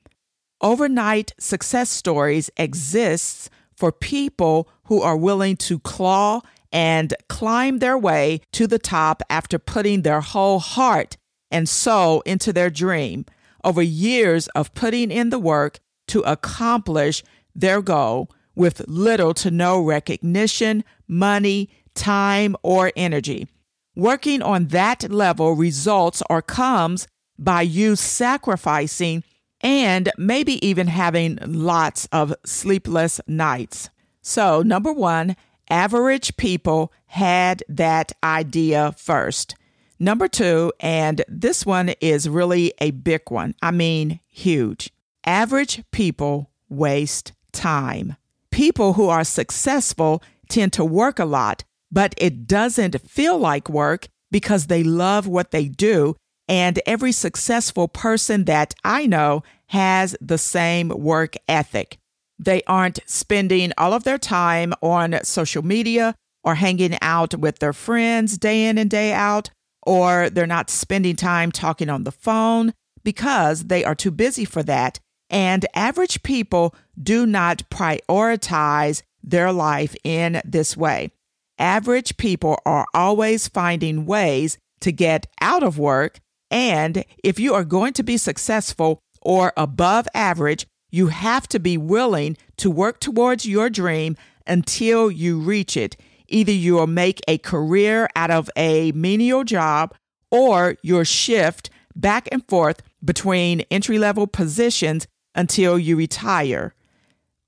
Overnight 0.61 1.33
success 1.38 1.90
stories 1.90 2.50
exists 2.57 3.50
for 3.77 3.92
people 3.92 4.68
who 4.85 5.03
are 5.03 5.16
willing 5.16 5.57
to 5.57 5.79
claw 5.79 6.40
and 6.72 7.14
climb 7.29 7.79
their 7.79 7.96
way 7.96 8.40
to 8.53 8.66
the 8.66 8.79
top 8.79 9.22
after 9.31 9.59
putting 9.59 10.03
their 10.03 10.20
whole 10.20 10.59
heart 10.59 11.16
and 11.50 11.68
soul 11.68 12.20
into 12.22 12.53
their 12.53 12.70
dream 12.70 13.24
over 13.62 13.83
years 13.83 14.48
of 14.48 14.74
putting 14.74 15.11
in 15.11 15.31
the 15.31 15.38
work 15.38 15.79
to 16.09 16.20
accomplish 16.22 17.22
their 17.55 17.81
goal 17.81 18.31
with 18.54 18.86
little 18.88 19.34
to 19.34 19.50
no 19.50 19.80
recognition, 19.80 20.84
money, 21.08 21.70
time, 21.94 22.56
or 22.62 22.92
energy. 22.96 23.48
Working 23.96 24.42
on 24.42 24.68
that 24.68 25.10
level 25.10 25.52
results 25.54 26.22
or 26.28 26.42
comes 26.42 27.06
by 27.38 27.62
you 27.62 27.96
sacrificing 27.96 29.22
and 29.60 30.10
maybe 30.18 30.64
even 30.66 30.88
having 30.88 31.38
lots 31.42 32.06
of 32.12 32.34
sleepless 32.44 33.20
nights. 33.26 33.88
So, 34.20 34.62
number 34.62 34.92
one, 34.92 35.36
average 35.70 36.36
people 36.36 36.92
had 37.06 37.62
that 37.68 38.12
idea 38.22 38.92
first. 38.96 39.54
Number 39.98 40.28
two, 40.28 40.72
and 40.80 41.22
this 41.28 41.64
one 41.64 41.90
is 42.00 42.28
really 42.28 42.74
a 42.80 42.90
big 42.90 43.22
one, 43.30 43.54
I 43.62 43.70
mean, 43.70 44.20
huge. 44.28 44.90
Average 45.24 45.84
people 45.92 46.50
waste 46.68 47.32
time. 47.52 48.16
People 48.54 48.92
who 48.92 49.08
are 49.08 49.24
successful 49.24 50.22
tend 50.48 50.72
to 50.74 50.84
work 50.84 51.18
a 51.18 51.24
lot, 51.24 51.64
but 51.90 52.14
it 52.18 52.46
doesn't 52.46 53.00
feel 53.00 53.36
like 53.36 53.68
work 53.68 54.06
because 54.30 54.68
they 54.68 54.84
love 54.84 55.26
what 55.26 55.50
they 55.50 55.66
do. 55.66 56.14
And 56.46 56.80
every 56.86 57.10
successful 57.10 57.88
person 57.88 58.44
that 58.44 58.72
I 58.84 59.06
know 59.06 59.42
has 59.70 60.14
the 60.20 60.38
same 60.38 60.90
work 60.90 61.34
ethic. 61.48 61.98
They 62.38 62.62
aren't 62.68 63.00
spending 63.06 63.72
all 63.76 63.92
of 63.92 64.04
their 64.04 64.18
time 64.18 64.72
on 64.80 65.18
social 65.24 65.64
media 65.64 66.14
or 66.44 66.54
hanging 66.54 66.96
out 67.02 67.34
with 67.34 67.58
their 67.58 67.72
friends 67.72 68.38
day 68.38 68.66
in 68.66 68.78
and 68.78 68.88
day 68.88 69.12
out, 69.12 69.50
or 69.82 70.30
they're 70.30 70.46
not 70.46 70.70
spending 70.70 71.16
time 71.16 71.50
talking 71.50 71.90
on 71.90 72.04
the 72.04 72.12
phone 72.12 72.72
because 73.02 73.64
they 73.64 73.84
are 73.84 73.96
too 73.96 74.12
busy 74.12 74.44
for 74.44 74.62
that. 74.62 75.00
And 75.30 75.66
average 75.74 76.22
people 76.22 76.74
do 77.00 77.26
not 77.26 77.68
prioritize 77.70 79.02
their 79.22 79.52
life 79.52 79.96
in 80.04 80.42
this 80.44 80.76
way. 80.76 81.10
Average 81.58 82.16
people 82.16 82.60
are 82.66 82.87
always 82.94 83.48
finding 83.48 84.06
ways 84.06 84.58
to 84.80 84.92
get 84.92 85.26
out 85.40 85.62
of 85.62 85.78
work. 85.78 86.20
And 86.50 87.04
if 87.22 87.38
you 87.40 87.54
are 87.54 87.64
going 87.64 87.94
to 87.94 88.02
be 88.02 88.16
successful 88.16 89.00
or 89.22 89.52
above 89.56 90.06
average, 90.14 90.66
you 90.90 91.08
have 91.08 91.48
to 91.48 91.58
be 91.58 91.76
willing 91.76 92.37
to 92.58 92.70
work 92.70 93.00
towards 93.00 93.46
your 93.46 93.70
dream 93.70 94.16
until 94.46 95.10
you 95.10 95.38
reach 95.38 95.76
it. 95.76 95.96
Either 96.28 96.52
you'll 96.52 96.87
make 96.87 97.20
a 97.26 97.38
career 97.38 98.08
out 98.14 98.30
of 98.30 98.50
a 98.56 98.92
menial 98.92 99.44
job 99.44 99.94
or 100.30 100.76
you'll 100.82 101.04
shift 101.04 101.70
back 101.96 102.28
and 102.32 102.46
forth 102.48 102.82
between 103.04 103.60
entry 103.70 103.98
level 103.98 104.26
positions 104.26 105.06
until 105.35 105.79
you 105.79 105.97
retire. 105.97 106.75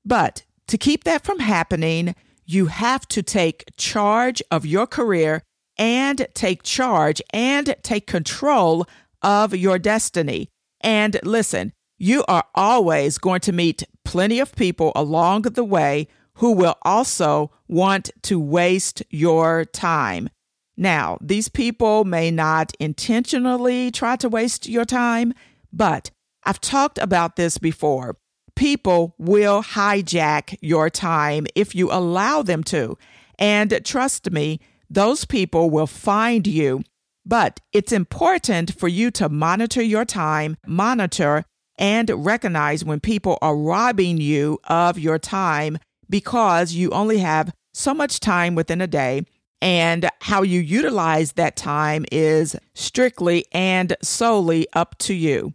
But 0.04 0.44
to 0.68 0.78
keep 0.78 1.04
that 1.04 1.24
from 1.24 1.38
happening, 1.38 2.14
you 2.44 2.66
have 2.66 3.06
to 3.08 3.22
take 3.22 3.64
charge 3.76 4.42
of 4.50 4.64
your 4.64 4.86
career 4.86 5.42
and 5.78 6.26
take 6.34 6.62
charge 6.62 7.20
and 7.32 7.74
take 7.82 8.06
control 8.06 8.86
of 9.22 9.54
your 9.54 9.78
destiny. 9.78 10.48
And 10.80 11.18
listen, 11.22 11.72
you 11.98 12.24
are 12.28 12.44
always 12.54 13.18
going 13.18 13.40
to 13.40 13.52
meet 13.52 13.84
plenty 14.04 14.38
of 14.38 14.54
people 14.54 14.92
along 14.94 15.42
the 15.42 15.64
way 15.64 16.08
who 16.34 16.52
will 16.52 16.76
also 16.82 17.50
want 17.66 18.10
to 18.22 18.38
waste 18.38 19.02
your 19.10 19.64
time. 19.64 20.28
Now, 20.76 21.16
these 21.22 21.48
people 21.48 22.04
may 22.04 22.30
not 22.30 22.72
intentionally 22.78 23.90
try 23.90 24.16
to 24.16 24.28
waste 24.28 24.68
your 24.68 24.84
time, 24.84 25.32
but 25.72 26.10
I've 26.46 26.60
talked 26.60 26.98
about 26.98 27.34
this 27.34 27.58
before. 27.58 28.16
People 28.54 29.16
will 29.18 29.62
hijack 29.62 30.56
your 30.62 30.88
time 30.88 31.46
if 31.56 31.74
you 31.74 31.90
allow 31.90 32.42
them 32.42 32.62
to. 32.64 32.96
And 33.38 33.80
trust 33.84 34.30
me, 34.30 34.60
those 34.88 35.24
people 35.24 35.68
will 35.68 35.88
find 35.88 36.46
you. 36.46 36.84
But 37.26 37.58
it's 37.72 37.90
important 37.90 38.72
for 38.78 38.86
you 38.86 39.10
to 39.10 39.28
monitor 39.28 39.82
your 39.82 40.04
time, 40.04 40.56
monitor 40.64 41.44
and 41.76 42.08
recognize 42.24 42.84
when 42.84 43.00
people 43.00 43.36
are 43.42 43.56
robbing 43.56 44.18
you 44.18 44.60
of 44.64 44.98
your 44.98 45.18
time 45.18 45.78
because 46.08 46.72
you 46.72 46.90
only 46.90 47.18
have 47.18 47.52
so 47.74 47.92
much 47.92 48.20
time 48.20 48.54
within 48.54 48.80
a 48.80 48.86
day. 48.86 49.26
And 49.60 50.08
how 50.20 50.42
you 50.42 50.60
utilize 50.60 51.32
that 51.32 51.56
time 51.56 52.04
is 52.12 52.54
strictly 52.74 53.46
and 53.52 53.96
solely 54.02 54.66
up 54.74 54.96
to 54.98 55.14
you. 55.14 55.54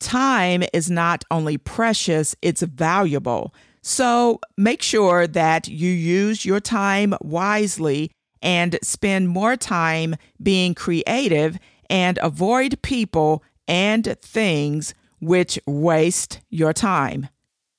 Time 0.00 0.62
is 0.72 0.90
not 0.90 1.24
only 1.30 1.58
precious, 1.58 2.34
it's 2.42 2.62
valuable. 2.62 3.54
So 3.82 4.40
make 4.56 4.82
sure 4.82 5.26
that 5.28 5.68
you 5.68 5.90
use 5.90 6.44
your 6.44 6.60
time 6.60 7.14
wisely 7.20 8.10
and 8.42 8.78
spend 8.82 9.28
more 9.28 9.56
time 9.56 10.16
being 10.42 10.74
creative 10.74 11.58
and 11.88 12.18
avoid 12.20 12.82
people 12.82 13.42
and 13.68 14.16
things 14.20 14.94
which 15.20 15.58
waste 15.66 16.40
your 16.50 16.72
time. 16.72 17.28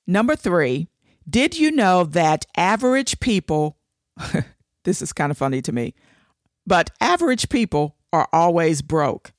Number 0.06 0.34
three, 0.34 0.88
did 1.28 1.58
you 1.58 1.70
know 1.70 2.04
that 2.04 2.46
average 2.56 3.20
people, 3.20 3.76
this 4.84 5.02
is 5.02 5.12
kind 5.12 5.30
of 5.30 5.38
funny 5.38 5.60
to 5.62 5.72
me, 5.72 5.94
but 6.66 6.90
average 7.00 7.48
people 7.48 7.96
are 8.12 8.28
always 8.32 8.82
broke? 8.82 9.32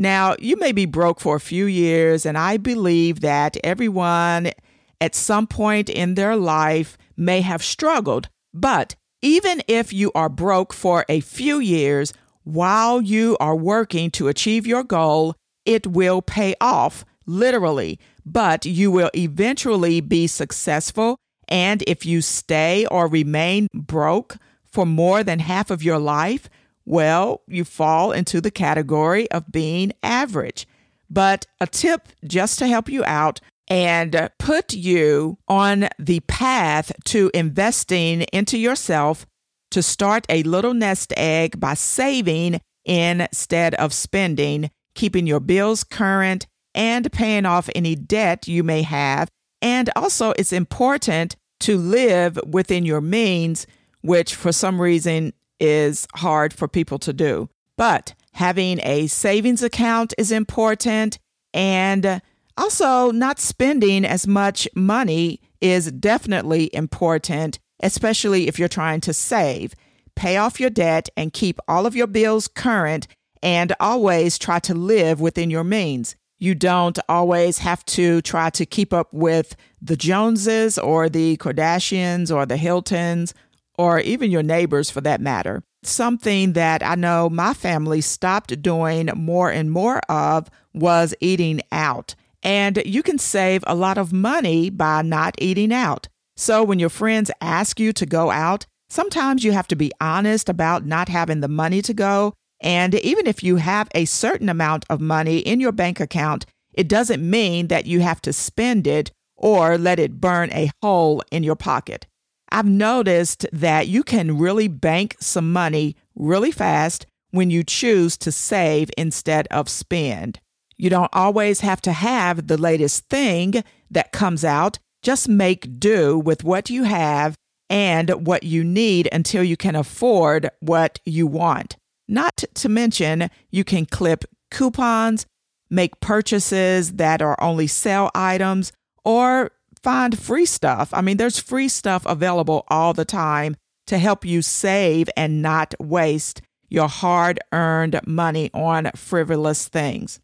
Now, 0.00 0.36
you 0.38 0.56
may 0.56 0.70
be 0.70 0.86
broke 0.86 1.18
for 1.18 1.34
a 1.34 1.40
few 1.40 1.66
years, 1.66 2.24
and 2.24 2.38
I 2.38 2.56
believe 2.56 3.20
that 3.20 3.56
everyone 3.64 4.52
at 5.00 5.16
some 5.16 5.48
point 5.48 5.88
in 5.88 6.14
their 6.14 6.36
life 6.36 6.96
may 7.16 7.40
have 7.40 7.64
struggled. 7.64 8.28
But 8.54 8.94
even 9.22 9.60
if 9.66 9.92
you 9.92 10.12
are 10.14 10.28
broke 10.28 10.72
for 10.72 11.04
a 11.08 11.18
few 11.18 11.58
years 11.58 12.12
while 12.44 13.02
you 13.02 13.36
are 13.40 13.56
working 13.56 14.12
to 14.12 14.28
achieve 14.28 14.68
your 14.68 14.84
goal, 14.84 15.34
it 15.64 15.84
will 15.88 16.22
pay 16.22 16.54
off, 16.60 17.04
literally. 17.26 17.98
But 18.24 18.64
you 18.64 18.92
will 18.92 19.10
eventually 19.16 20.00
be 20.00 20.28
successful. 20.28 21.16
And 21.48 21.82
if 21.88 22.06
you 22.06 22.20
stay 22.20 22.86
or 22.86 23.08
remain 23.08 23.66
broke 23.74 24.36
for 24.64 24.86
more 24.86 25.24
than 25.24 25.40
half 25.40 25.72
of 25.72 25.82
your 25.82 25.98
life, 25.98 26.48
well, 26.88 27.42
you 27.46 27.64
fall 27.64 28.12
into 28.12 28.40
the 28.40 28.50
category 28.50 29.30
of 29.30 29.52
being 29.52 29.92
average. 30.02 30.66
But 31.10 31.46
a 31.60 31.66
tip 31.66 32.08
just 32.24 32.58
to 32.58 32.66
help 32.66 32.88
you 32.88 33.04
out 33.04 33.40
and 33.68 34.30
put 34.38 34.72
you 34.72 35.36
on 35.46 35.88
the 35.98 36.20
path 36.20 36.90
to 37.04 37.30
investing 37.34 38.22
into 38.32 38.56
yourself 38.56 39.26
to 39.70 39.82
start 39.82 40.24
a 40.30 40.42
little 40.44 40.72
nest 40.72 41.12
egg 41.16 41.60
by 41.60 41.74
saving 41.74 42.60
instead 42.86 43.74
of 43.74 43.92
spending, 43.92 44.70
keeping 44.94 45.26
your 45.26 45.40
bills 45.40 45.84
current, 45.84 46.46
and 46.74 47.12
paying 47.12 47.44
off 47.44 47.68
any 47.74 47.94
debt 47.94 48.48
you 48.48 48.62
may 48.62 48.80
have. 48.80 49.28
And 49.60 49.90
also, 49.94 50.32
it's 50.38 50.52
important 50.54 51.36
to 51.60 51.76
live 51.76 52.38
within 52.46 52.86
your 52.86 53.02
means, 53.02 53.66
which 54.00 54.34
for 54.34 54.52
some 54.52 54.80
reason 54.80 55.34
is 55.60 56.06
hard 56.14 56.52
for 56.52 56.68
people 56.68 56.98
to 57.00 57.12
do. 57.12 57.48
But 57.76 58.14
having 58.32 58.80
a 58.82 59.06
savings 59.06 59.62
account 59.62 60.14
is 60.18 60.32
important 60.32 61.18
and 61.54 62.20
also 62.56 63.10
not 63.10 63.38
spending 63.38 64.04
as 64.04 64.26
much 64.26 64.68
money 64.74 65.40
is 65.60 65.90
definitely 65.92 66.70
important, 66.74 67.58
especially 67.80 68.48
if 68.48 68.58
you're 68.58 68.68
trying 68.68 69.00
to 69.02 69.12
save. 69.12 69.74
Pay 70.14 70.36
off 70.36 70.60
your 70.60 70.70
debt 70.70 71.08
and 71.16 71.32
keep 71.32 71.60
all 71.68 71.86
of 71.86 71.94
your 71.94 72.08
bills 72.08 72.48
current 72.48 73.06
and 73.42 73.72
always 73.78 74.38
try 74.38 74.58
to 74.58 74.74
live 74.74 75.20
within 75.20 75.50
your 75.50 75.64
means. 75.64 76.16
You 76.40 76.54
don't 76.54 76.98
always 77.08 77.58
have 77.58 77.84
to 77.86 78.20
try 78.22 78.50
to 78.50 78.66
keep 78.66 78.92
up 78.92 79.12
with 79.12 79.56
the 79.82 79.96
Joneses 79.96 80.78
or 80.78 81.08
the 81.08 81.36
Kardashians 81.36 82.34
or 82.34 82.46
the 82.46 82.56
Hiltons 82.56 83.34
or 83.78 84.00
even 84.00 84.30
your 84.30 84.42
neighbors 84.42 84.90
for 84.90 85.00
that 85.02 85.20
matter. 85.20 85.62
Something 85.84 86.54
that 86.54 86.82
I 86.82 86.96
know 86.96 87.30
my 87.30 87.54
family 87.54 88.00
stopped 88.00 88.60
doing 88.60 89.08
more 89.14 89.50
and 89.50 89.70
more 89.70 90.00
of 90.10 90.50
was 90.74 91.14
eating 91.20 91.62
out. 91.70 92.14
And 92.42 92.82
you 92.84 93.02
can 93.02 93.18
save 93.18 93.62
a 93.66 93.74
lot 93.74 93.96
of 93.96 94.12
money 94.12 94.70
by 94.70 95.02
not 95.02 95.36
eating 95.38 95.72
out. 95.72 96.08
So 96.36 96.62
when 96.62 96.78
your 96.78 96.88
friends 96.88 97.30
ask 97.40 97.80
you 97.80 97.92
to 97.94 98.06
go 98.06 98.30
out, 98.30 98.66
sometimes 98.88 99.44
you 99.44 99.52
have 99.52 99.68
to 99.68 99.76
be 99.76 99.92
honest 100.00 100.48
about 100.48 100.84
not 100.84 101.08
having 101.08 101.40
the 101.40 101.48
money 101.48 101.80
to 101.82 101.94
go. 101.94 102.34
And 102.60 102.94
even 102.96 103.26
if 103.26 103.42
you 103.42 103.56
have 103.56 103.88
a 103.94 104.04
certain 104.04 104.48
amount 104.48 104.84
of 104.90 105.00
money 105.00 105.38
in 105.38 105.60
your 105.60 105.72
bank 105.72 106.00
account, 106.00 106.44
it 106.72 106.88
doesn't 106.88 107.28
mean 107.28 107.68
that 107.68 107.86
you 107.86 108.00
have 108.00 108.20
to 108.22 108.32
spend 108.32 108.86
it 108.86 109.10
or 109.36 109.78
let 109.78 109.98
it 109.98 110.20
burn 110.20 110.50
a 110.52 110.70
hole 110.82 111.22
in 111.30 111.44
your 111.44 111.56
pocket. 111.56 112.06
I've 112.50 112.66
noticed 112.66 113.46
that 113.52 113.88
you 113.88 114.02
can 114.02 114.38
really 114.38 114.68
bank 114.68 115.16
some 115.20 115.52
money 115.52 115.96
really 116.14 116.50
fast 116.50 117.06
when 117.30 117.50
you 117.50 117.62
choose 117.62 118.16
to 118.18 118.32
save 118.32 118.90
instead 118.96 119.46
of 119.48 119.68
spend. 119.68 120.40
You 120.76 120.90
don't 120.90 121.10
always 121.12 121.60
have 121.60 121.80
to 121.82 121.92
have 121.92 122.46
the 122.46 122.56
latest 122.56 123.08
thing 123.08 123.64
that 123.90 124.12
comes 124.12 124.44
out. 124.44 124.78
Just 125.02 125.28
make 125.28 125.78
do 125.78 126.18
with 126.18 126.44
what 126.44 126.70
you 126.70 126.84
have 126.84 127.34
and 127.68 128.26
what 128.26 128.44
you 128.44 128.64
need 128.64 129.08
until 129.12 129.42
you 129.42 129.56
can 129.56 129.76
afford 129.76 130.48
what 130.60 131.00
you 131.04 131.26
want. 131.26 131.76
Not 132.08 132.44
to 132.54 132.68
mention, 132.68 133.28
you 133.50 133.64
can 133.64 133.84
clip 133.84 134.24
coupons, 134.50 135.26
make 135.68 136.00
purchases 136.00 136.92
that 136.94 137.20
are 137.20 137.36
only 137.40 137.66
sale 137.66 138.10
items, 138.14 138.72
or 139.04 139.50
find 139.82 140.18
free 140.18 140.46
stuff. 140.46 140.90
I 140.92 141.00
mean, 141.00 141.16
there's 141.16 141.38
free 141.38 141.68
stuff 141.68 142.04
available 142.06 142.64
all 142.68 142.92
the 142.92 143.04
time 143.04 143.56
to 143.86 143.98
help 143.98 144.24
you 144.24 144.42
save 144.42 145.08
and 145.16 145.42
not 145.42 145.74
waste 145.80 146.42
your 146.68 146.88
hard 146.88 147.40
earned 147.52 148.00
money 148.06 148.50
on 148.52 148.90
frivolous 148.94 149.68
things. 149.68 150.20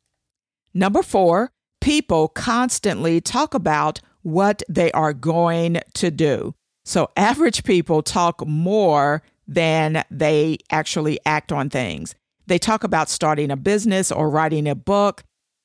Number 0.75 1.03
four, 1.03 1.51
people 1.81 2.29
constantly 2.29 3.21
talk 3.21 3.55
about 3.55 4.01
what 4.23 4.63
they 4.69 4.91
are 4.93 5.13
going 5.13 5.81
to 5.95 6.11
do. 6.11 6.55
So, 6.85 7.11
average 7.17 7.65
people 7.65 8.03
talk 8.03 8.47
more 8.47 9.23
than 9.47 10.05
they 10.11 10.59
actually 10.71 11.19
act 11.25 11.53
on 11.53 11.71
things. 11.71 12.15
They 12.47 12.59
talk 12.59 12.85
about 12.85 13.09
starting 13.09 13.51
a 13.51 13.57
business 13.57 14.13
or 14.13 14.29
writing 14.29 14.67
a 14.67 14.75
book, 14.75 15.23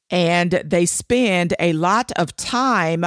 and 0.09 0.51
they 0.63 0.85
spend 0.85 1.53
a 1.59 1.73
lot 1.73 2.11
of 2.15 2.35
time 2.35 3.05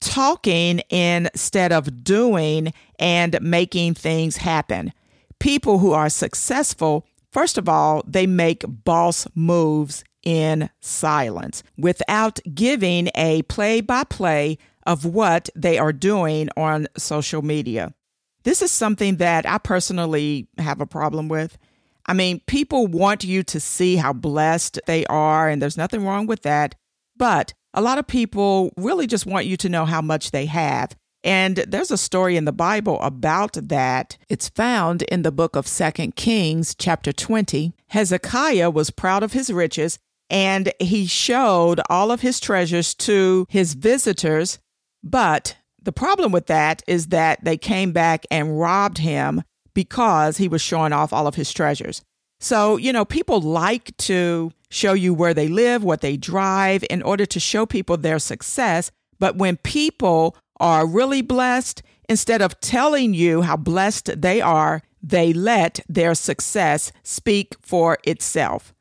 talking 0.00 0.80
instead 0.90 1.72
of 1.72 2.02
doing 2.02 2.72
and 2.98 3.40
making 3.40 3.94
things 3.94 4.38
happen. 4.38 4.92
People 5.38 5.78
who 5.78 5.92
are 5.92 6.08
successful, 6.08 7.06
first 7.30 7.58
of 7.58 7.68
all, 7.68 8.02
they 8.06 8.26
make 8.26 8.64
boss 8.66 9.26
moves 9.34 10.04
in 10.22 10.68
silence 10.80 11.62
without 11.78 12.38
giving 12.54 13.10
a 13.14 13.42
play 13.42 13.80
by 13.80 14.04
play 14.04 14.58
of 14.86 15.04
what 15.04 15.48
they 15.54 15.78
are 15.78 15.92
doing 15.92 16.48
on 16.56 16.86
social 16.96 17.42
media. 17.42 17.94
This 18.42 18.62
is 18.62 18.72
something 18.72 19.16
that 19.16 19.46
I 19.46 19.58
personally 19.58 20.48
have 20.58 20.80
a 20.80 20.86
problem 20.86 21.28
with. 21.28 21.58
I 22.06 22.14
mean, 22.14 22.40
people 22.46 22.86
want 22.86 23.24
you 23.24 23.42
to 23.44 23.60
see 23.60 23.96
how 23.96 24.12
blessed 24.12 24.80
they 24.86 25.04
are, 25.06 25.48
and 25.48 25.60
there's 25.60 25.76
nothing 25.76 26.04
wrong 26.04 26.26
with 26.26 26.42
that. 26.42 26.74
But 27.16 27.52
a 27.74 27.80
lot 27.80 27.98
of 27.98 28.06
people 28.06 28.72
really 28.76 29.06
just 29.06 29.26
want 29.26 29.46
you 29.46 29.56
to 29.58 29.68
know 29.68 29.84
how 29.84 30.00
much 30.00 30.30
they 30.30 30.46
have. 30.46 30.96
And 31.22 31.56
there's 31.56 31.90
a 31.90 31.98
story 31.98 32.36
in 32.36 32.46
the 32.46 32.52
Bible 32.52 33.00
about 33.02 33.52
that. 33.54 34.16
It's 34.28 34.48
found 34.48 35.02
in 35.02 35.22
the 35.22 35.32
book 35.32 35.54
of 35.54 35.66
Second 35.66 36.16
Kings, 36.16 36.74
chapter 36.74 37.12
20. 37.12 37.74
Hezekiah 37.88 38.70
was 38.70 38.90
proud 38.90 39.22
of 39.22 39.34
his 39.34 39.52
riches 39.52 39.98
and 40.30 40.72
he 40.78 41.06
showed 41.06 41.80
all 41.90 42.10
of 42.10 42.22
his 42.22 42.40
treasures 42.40 42.94
to 42.94 43.46
his 43.50 43.74
visitors. 43.74 44.58
But 45.02 45.56
the 45.82 45.92
problem 45.92 46.32
with 46.32 46.46
that 46.46 46.82
is 46.86 47.08
that 47.08 47.44
they 47.44 47.56
came 47.56 47.92
back 47.92 48.24
and 48.30 48.58
robbed 48.58 48.98
him 48.98 49.42
because 49.74 50.38
he 50.38 50.48
was 50.48 50.62
showing 50.62 50.92
off 50.92 51.12
all 51.12 51.26
of 51.26 51.34
his 51.34 51.52
treasures. 51.52 52.02
So, 52.38 52.78
you 52.78 52.92
know, 52.92 53.04
people 53.04 53.40
like 53.40 53.94
to 53.98 54.52
show 54.70 54.92
you 54.92 55.12
where 55.12 55.34
they 55.34 55.48
live, 55.48 55.84
what 55.84 56.00
they 56.00 56.16
drive 56.16 56.84
in 56.88 57.02
order 57.02 57.26
to 57.26 57.40
show 57.40 57.66
people 57.66 57.96
their 57.96 58.18
success. 58.18 58.90
But 59.18 59.36
when 59.36 59.56
people 59.58 60.36
are 60.58 60.86
really 60.86 61.22
blessed, 61.22 61.82
instead 62.08 62.40
of 62.40 62.60
telling 62.60 63.12
you 63.12 63.42
how 63.42 63.56
blessed 63.56 64.20
they 64.20 64.40
are, 64.40 64.82
they 65.02 65.32
let 65.32 65.80
their 65.88 66.14
success 66.14 66.92
speak 67.02 67.54
for 67.60 67.98
itself. 68.04 68.72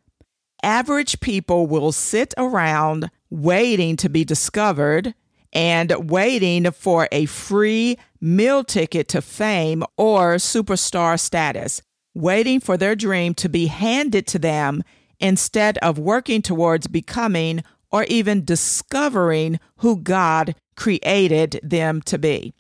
Average 0.62 1.22
people 1.22 1.68
will 1.68 1.92
sit 1.92 2.34
around 2.38 3.10
waiting 3.30 3.96
to 3.98 4.10
be 4.10 4.26
discovered 4.26 5.14
and 5.54 6.10
waiting 6.10 6.70
for 6.72 7.08
a 7.12 7.26
free 7.26 7.98
meal 8.22 8.64
ticket 8.64 9.08
to 9.10 9.22
fame 9.22 9.84
or 9.98 10.36
superstar 10.36 11.20
status, 11.20 11.82
waiting 12.14 12.60
for 12.60 12.78
their 12.78 12.96
dream 12.96 13.34
to 13.36 13.50
be 13.50 13.68
handed 13.68 14.28
to 14.28 14.40
them 14.40 14.84
instead 15.20 15.78
of 15.80 16.00
working 16.00 16.42
towards 16.42 16.88
becoming 16.88 17.64
or 17.92 18.04
even 18.06 18.46
discovering 18.46 19.60
who 19.78 19.98
God 19.98 20.56
created 20.76 21.60
them 21.64 22.02
to 22.04 22.18
be. 22.18 22.54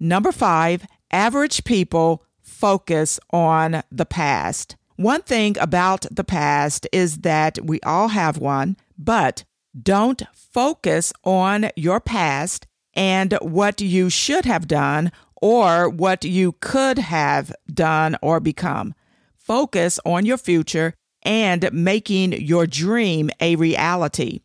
Number 0.00 0.32
five, 0.32 0.86
average 1.10 1.64
people 1.64 2.24
focus 2.40 3.20
on 3.30 3.82
the 3.90 4.06
past. 4.06 4.76
One 4.96 5.22
thing 5.22 5.56
about 5.60 6.06
the 6.10 6.24
past 6.24 6.88
is 6.92 7.18
that 7.18 7.58
we 7.64 7.80
all 7.82 8.08
have 8.08 8.38
one, 8.38 8.76
but 8.98 9.44
Don't 9.80 10.22
focus 10.32 11.12
on 11.24 11.70
your 11.76 12.00
past 12.00 12.66
and 12.94 13.34
what 13.40 13.80
you 13.80 14.10
should 14.10 14.44
have 14.44 14.66
done 14.66 15.12
or 15.40 15.88
what 15.88 16.24
you 16.24 16.52
could 16.60 16.98
have 16.98 17.52
done 17.72 18.16
or 18.22 18.40
become. 18.40 18.94
Focus 19.36 20.00
on 20.04 20.26
your 20.26 20.38
future 20.38 20.94
and 21.28 21.70
making 21.74 22.32
your 22.32 22.66
dream 22.66 23.30
a 23.38 23.54
reality. 23.56 24.40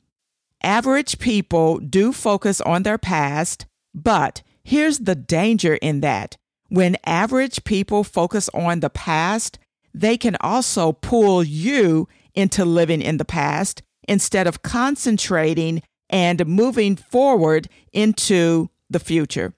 Average 0.61 1.17
people 1.17 1.79
do 1.79 2.11
focus 2.11 2.59
on 2.59 2.83
their 2.83 2.97
past, 2.97 3.65
but 3.95 4.43
here's 4.65 4.99
the 4.99 5.15
danger 5.15 5.75
in 5.75 6.01
that. 6.01 6.35
When 6.67 6.97
average 7.05 7.63
people 7.63 8.03
focus 8.03 8.49
on 8.53 8.81
the 8.81 8.89
past, 8.89 9.59
they 9.93 10.17
can 10.17 10.35
also 10.41 10.91
pull 10.91 11.41
you 11.41 12.09
into 12.35 12.65
living 12.65 13.01
in 13.01 13.15
the 13.15 13.25
past 13.25 13.81
instead 14.05 14.45
of 14.45 14.61
concentrating 14.61 15.83
and 16.09 16.45
moving 16.45 16.97
forward 16.97 17.69
into 17.93 18.69
the 18.89 18.99
future. 18.99 19.53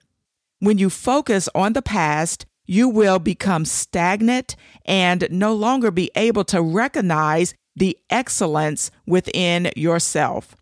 When 0.60 0.78
you 0.78 0.92
focus 0.92 1.50
on 1.56 1.74
the 1.74 1.82
past, 1.82 2.46
you 2.66 2.90
will 2.90 3.20
become 3.20 3.66
stagnant 3.66 4.56
and 4.86 5.28
no 5.30 5.54
longer 5.54 5.92
be 5.92 6.12
able 6.16 6.44
to 6.46 6.62
recognize 6.62 7.54
the 7.76 7.98
excellence 8.10 8.92
within 9.06 9.72
yourself. 9.76 10.56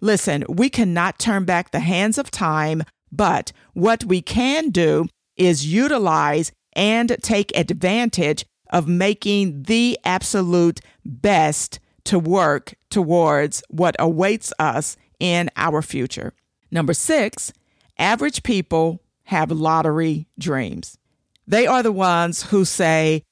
Listen, 0.00 0.44
we 0.48 0.68
cannot 0.68 1.18
turn 1.18 1.44
back 1.44 1.70
the 1.70 1.80
hands 1.80 2.18
of 2.18 2.30
time, 2.30 2.82
but 3.12 3.52
what 3.72 4.04
we 4.04 4.20
can 4.20 4.70
do 4.70 5.06
is 5.36 5.66
utilize 5.66 6.52
and 6.74 7.16
take 7.22 7.56
advantage 7.56 8.44
of 8.70 8.88
making 8.88 9.62
the 9.64 9.98
absolute 10.04 10.80
best 11.04 11.78
to 12.04 12.18
work 12.18 12.74
towards 12.90 13.62
what 13.68 13.96
awaits 13.98 14.52
us 14.58 14.96
in 15.20 15.48
our 15.56 15.80
future. 15.80 16.32
Number 16.70 16.92
six, 16.92 17.52
average 17.98 18.42
people 18.42 19.00
have 19.24 19.50
lottery 19.50 20.26
dreams. 20.38 20.98
They 21.46 21.66
are 21.66 21.82
the 21.82 21.92
ones 21.92 22.44
who 22.44 22.64
say, 22.64 23.22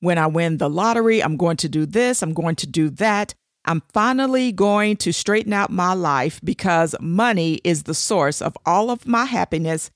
when 0.00 0.18
I 0.18 0.26
win 0.26 0.58
the 0.58 0.70
lottery, 0.70 1.22
I'm 1.22 1.36
going 1.36 1.56
to 1.58 1.68
do 1.68 1.86
this, 1.86 2.22
I'm 2.22 2.34
going 2.34 2.56
to 2.56 2.66
do 2.66 2.90
that. 2.90 3.34
I'm 3.64 3.82
finally 3.92 4.50
going 4.50 4.96
to 4.98 5.12
straighten 5.12 5.52
out 5.52 5.70
my 5.70 5.92
life 5.94 6.40
because 6.42 6.96
money 7.00 7.60
is 7.62 7.84
the 7.84 7.94
source 7.94 8.42
of 8.42 8.58
all 8.66 8.90
of 8.90 9.06
my 9.06 9.24
happiness. 9.24 9.90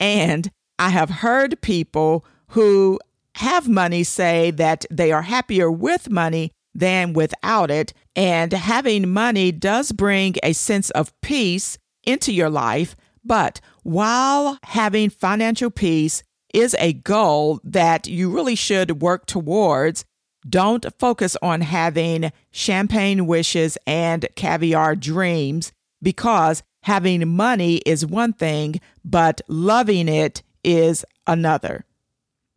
And 0.00 0.50
I 0.78 0.88
have 0.88 1.10
heard 1.10 1.60
people 1.60 2.24
who 2.48 2.98
have 3.36 3.68
money 3.68 4.04
say 4.04 4.50
that 4.52 4.86
they 4.90 5.12
are 5.12 5.22
happier 5.22 5.70
with 5.70 6.10
money 6.10 6.52
than 6.74 7.12
without 7.12 7.70
it. 7.70 7.92
And 8.16 8.52
having 8.52 9.10
money 9.10 9.52
does 9.52 9.92
bring 9.92 10.36
a 10.42 10.54
sense 10.54 10.90
of 10.90 11.12
peace 11.20 11.76
into 12.04 12.32
your 12.32 12.50
life. 12.50 12.96
But 13.24 13.60
while 13.82 14.58
having 14.64 15.10
financial 15.10 15.70
peace 15.70 16.22
is 16.52 16.76
a 16.78 16.92
goal 16.92 17.60
that 17.64 18.06
you 18.06 18.30
really 18.30 18.54
should 18.54 19.02
work 19.02 19.26
towards, 19.26 20.04
don't 20.48 20.86
focus 20.98 21.36
on 21.40 21.60
having 21.60 22.32
champagne 22.50 23.26
wishes 23.26 23.78
and 23.86 24.26
caviar 24.34 24.96
dreams 24.96 25.72
because 26.02 26.62
having 26.82 27.28
money 27.28 27.76
is 27.86 28.04
one 28.04 28.32
thing, 28.32 28.80
but 29.04 29.40
loving 29.48 30.08
it 30.08 30.42
is 30.64 31.04
another. 31.26 31.84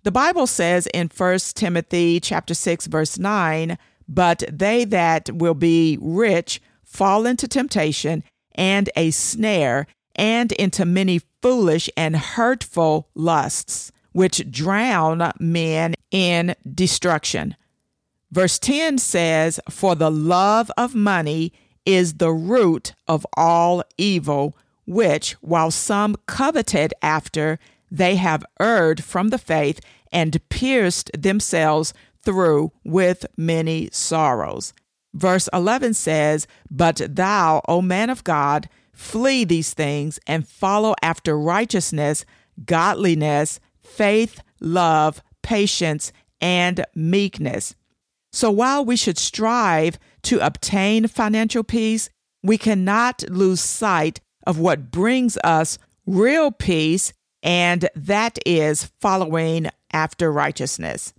The 0.04 0.12
Bible 0.12 0.48
says 0.48 0.88
in 0.94 1.10
1 1.16 1.40
Timothy 1.56 2.20
chapter 2.20 2.54
6 2.54 2.88
verse 2.88 3.18
9, 3.18 3.78
but 4.08 4.44
they 4.52 4.86
that 4.86 5.32
will 5.32 5.56
be 5.56 5.98
rich 6.02 6.62
fall 6.84 7.26
into 7.26 7.48
temptation 7.48 8.24
and 8.56 8.90
a 8.96 9.12
snare 9.12 9.88
and 10.16 10.52
into 10.54 10.86
many 10.86 11.22
foolish 11.46 11.88
and 11.96 12.16
hurtful 12.16 13.08
lusts, 13.14 13.92
which 14.14 14.50
drown 14.50 15.32
men 15.40 15.94
in 16.10 16.56
destruction. 16.74 17.56
Verse 18.32 18.58
10 18.58 18.98
says, 18.98 19.60
For 19.70 19.94
the 19.94 20.10
love 20.10 20.72
of 20.76 20.96
money 20.96 21.54
is 21.86 22.16
the 22.16 22.32
root 22.32 22.96
of 23.08 23.28
all 23.38 23.84
evil, 23.96 24.58
which, 24.88 25.34
while 25.34 25.70
some 25.70 26.16
coveted 26.26 26.96
after, 27.04 27.60
they 27.92 28.16
have 28.16 28.44
erred 28.60 29.04
from 29.04 29.30
the 29.30 29.38
faith 29.38 29.80
and 30.12 30.42
pierced 30.50 31.12
themselves 31.16 31.94
through 32.24 32.72
with 32.84 33.24
many 33.38 33.88
sorrows. 33.92 34.74
Verse 35.14 35.48
11 35.54 35.94
says, 35.94 36.48
But 36.72 37.04
thou, 37.08 37.62
O 37.68 37.84
man 37.84 38.10
of 38.10 38.24
God, 38.24 38.68
flee 38.96 39.44
these 39.44 39.74
things 39.74 40.20
and 40.26 40.48
follow 40.48 40.96
after 41.02 41.38
righteousness, 41.38 42.26
godliness, 42.66 43.60
faith, 43.84 44.42
love, 44.60 45.22
patience, 45.44 46.12
and 46.42 46.84
meekness. 46.96 47.76
So 48.34 48.52
while 48.52 48.84
we 48.84 48.96
should 48.96 49.18
strive 49.18 50.00
to 50.24 50.40
obtain 50.40 51.08
financial 51.08 51.64
peace, 51.64 52.10
we 52.44 52.58
cannot 52.58 53.24
lose 53.30 53.62
sight 53.62 54.20
of 54.46 54.60
what 54.60 54.92
brings 54.92 55.38
us 55.44 55.78
real 56.06 56.52
peace 56.52 57.14
and 57.42 57.88
that 57.96 58.40
is 58.46 58.92
following 59.00 59.70
after 59.92 60.32
righteousness. 60.32 61.14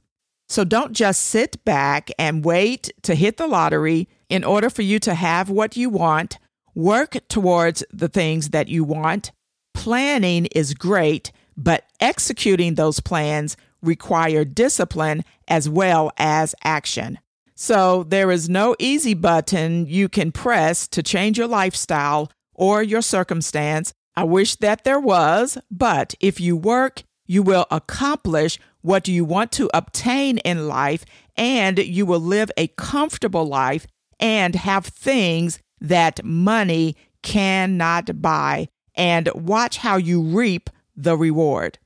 So 0.49 0.65
don't 0.65 0.93
just 0.93 1.25
sit 1.25 1.65
back 1.65 2.11
and 2.19 2.45
wait 2.45 2.91
to 3.03 3.15
hit 3.15 3.37
the 3.37 3.47
lottery 3.47 4.09
in 4.29 4.45
order 4.45 4.71
for 4.71 4.83
you 4.83 4.99
to 5.01 5.15
have 5.15 5.51
what 5.51 5.77
you 5.77 5.89
want. 5.89 6.39
Work 6.77 7.17
towards 7.29 7.83
the 7.91 8.09
things 8.09 8.51
that 8.51 8.69
you 8.69 8.85
want. 8.85 9.33
Planning 9.75 10.47
is 10.47 10.75
great, 10.75 11.33
but 11.57 11.85
executing 11.99 12.75
those 12.77 13.01
plans 13.01 13.57
require 13.83 14.45
discipline 14.45 15.25
as 15.49 15.69
well 15.69 16.13
as 16.19 16.55
action. 16.63 17.19
So 17.57 18.05
there 18.05 18.31
is 18.31 18.49
no 18.49 18.77
easy 18.79 19.15
button 19.15 19.87
you 19.87 20.09
can 20.09 20.31
press 20.31 20.87
to 20.89 21.03
change 21.03 21.39
your 21.39 21.49
lifestyle 21.49 22.31
or 22.55 22.83
your 22.83 23.03
circumstance 23.03 23.93
I 24.17 24.25
wish 24.25 24.57
that 24.57 24.85
there 24.85 24.99
was, 24.99 25.59
but 25.71 26.15
if 26.21 26.41
you 26.41 26.57
work, 26.57 27.03
you 27.27 27.43
will 27.43 27.67
accomplish 27.71 28.59
what 28.81 29.09
you 29.09 29.27
want 29.27 29.53
to 29.53 29.69
obtain 29.75 30.39
in 30.39 30.69
life 30.69 31.05
and 31.37 31.79
you 31.79 32.07
will 32.07 32.21
live 32.21 32.51
a 32.57 32.69
comfortable 32.69 33.45
life 33.45 33.87
and 34.19 34.55
have 34.55 34.87
things 34.87 35.59
that 35.81 36.25
money 36.25 36.97
cannot 37.23 38.23
buy 38.23 38.69
and 38.95 39.29
watch 39.35 39.79
how 39.79 39.97
you 39.97 40.23
reap 40.23 40.71
the 40.97 41.17
reward. 41.17 41.79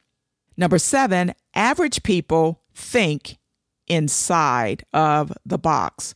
Number 0.57 0.79
seven, 0.79 1.35
average 1.55 2.03
people 2.03 2.63
think 2.75 3.39
inside 3.89 4.85
of 4.93 5.33
the 5.45 5.59
box. 5.59 6.15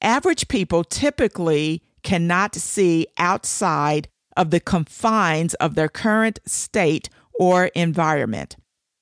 Average 0.00 0.48
people 0.48 0.84
typically 0.84 1.82
cannot 2.02 2.54
see 2.54 3.06
outside 3.18 4.08
of 4.36 4.50
the 4.50 4.60
confines 4.60 5.54
of 5.54 5.74
their 5.74 5.88
current 5.88 6.38
state 6.46 7.08
or 7.40 7.66
environment. 7.74 8.56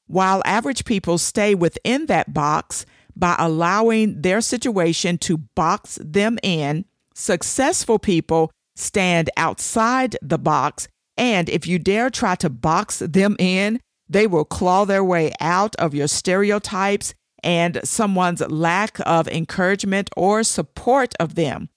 While 0.06 0.42
average 0.44 0.84
people 0.84 1.18
stay 1.18 1.54
within 1.54 2.06
that 2.06 2.32
box 2.32 2.86
by 3.14 3.34
allowing 3.38 4.22
their 4.22 4.40
situation 4.40 5.18
to 5.18 5.38
box 5.38 5.98
them 6.02 6.38
in, 6.42 6.84
successful 7.16 7.98
people 7.98 8.50
stand 8.76 9.30
outside 9.36 10.16
the 10.20 10.38
box, 10.38 10.86
and 11.16 11.48
if 11.48 11.66
you 11.66 11.78
dare 11.78 12.10
try 12.10 12.34
to 12.36 12.50
box 12.50 12.98
them 12.98 13.36
in, 13.38 13.80
they 14.08 14.26
will 14.26 14.44
claw 14.44 14.84
their 14.84 15.02
way 15.02 15.32
out 15.40 15.74
of 15.76 15.94
your 15.94 16.08
stereotypes 16.08 17.14
and 17.42 17.80
someone's 17.84 18.40
lack 18.42 18.98
of 19.06 19.26
encouragement 19.28 20.10
or 20.16 20.42
support 20.42 21.14
of 21.18 21.34
them. 21.34 21.68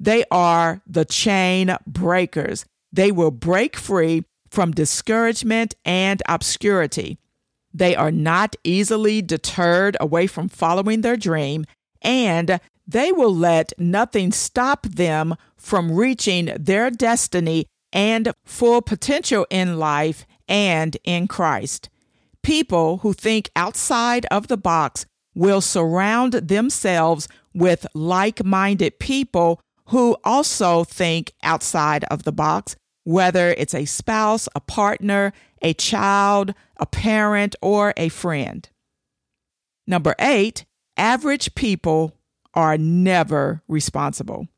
They 0.00 0.24
are 0.30 0.80
the 0.86 1.04
chain 1.04 1.76
breakers. 1.86 2.64
They 2.92 3.12
will 3.12 3.30
break 3.30 3.76
free 3.76 4.24
from 4.50 4.72
discouragement 4.72 5.74
and 5.84 6.22
obscurity. 6.28 7.18
They 7.72 7.94
are 7.94 8.10
not 8.10 8.56
easily 8.64 9.22
deterred 9.22 9.96
away 10.00 10.26
from 10.26 10.48
following 10.48 11.02
their 11.02 11.16
dream, 11.16 11.66
and 12.02 12.60
they 12.88 13.12
will 13.12 13.34
let 13.34 13.74
nothing 13.78 14.32
stop 14.32 14.86
them 14.86 15.36
from 15.58 15.92
reaching 15.92 16.46
their 16.58 16.90
destiny 16.90 17.66
and 17.92 18.32
full 18.44 18.80
potential 18.80 19.46
in 19.50 19.78
life 19.78 20.26
and 20.48 20.96
in 21.04 21.28
Christ. 21.28 21.90
People 22.42 22.98
who 22.98 23.12
think 23.12 23.50
outside 23.54 24.24
of 24.30 24.48
the 24.48 24.56
box 24.56 25.04
will 25.34 25.60
surround 25.60 26.32
themselves 26.32 27.28
with 27.54 27.86
like 27.94 28.42
minded 28.42 28.98
people 28.98 29.60
who 29.88 30.16
also 30.24 30.84
think 30.84 31.32
outside 31.42 32.04
of 32.04 32.22
the 32.22 32.32
box, 32.32 32.74
whether 33.04 33.50
it's 33.50 33.74
a 33.74 33.84
spouse, 33.84 34.48
a 34.54 34.60
partner, 34.60 35.32
a 35.62 35.74
child, 35.74 36.54
a 36.78 36.86
parent, 36.86 37.54
or 37.60 37.92
a 37.96 38.08
friend. 38.08 38.68
Number 39.86 40.14
eight, 40.18 40.64
average 40.96 41.54
people 41.54 42.17
are 42.58 42.76
never 42.76 43.62
responsible. 43.68 44.48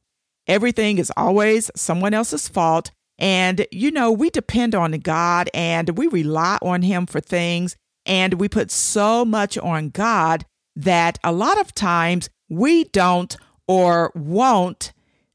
Everything 0.46 0.96
is 0.96 1.12
always 1.18 1.70
someone 1.76 2.14
else's 2.14 2.48
fault. 2.48 2.92
And, 3.18 3.66
you 3.70 3.90
know, 3.90 4.10
we 4.10 4.30
depend 4.30 4.74
on 4.74 4.92
God 4.92 5.50
and 5.52 5.98
we 5.98 6.06
rely 6.06 6.56
on 6.62 6.80
Him 6.80 7.04
for 7.04 7.20
things. 7.20 7.76
And 8.06 8.40
we 8.40 8.48
put 8.48 8.70
so 8.70 9.26
much 9.26 9.58
on 9.58 9.90
God 9.90 10.46
that 10.74 11.18
a 11.22 11.30
lot 11.30 11.60
of 11.60 11.74
times 11.74 12.30
we 12.48 12.84
don't 12.84 13.36
or 13.68 14.12
won't 14.14 14.94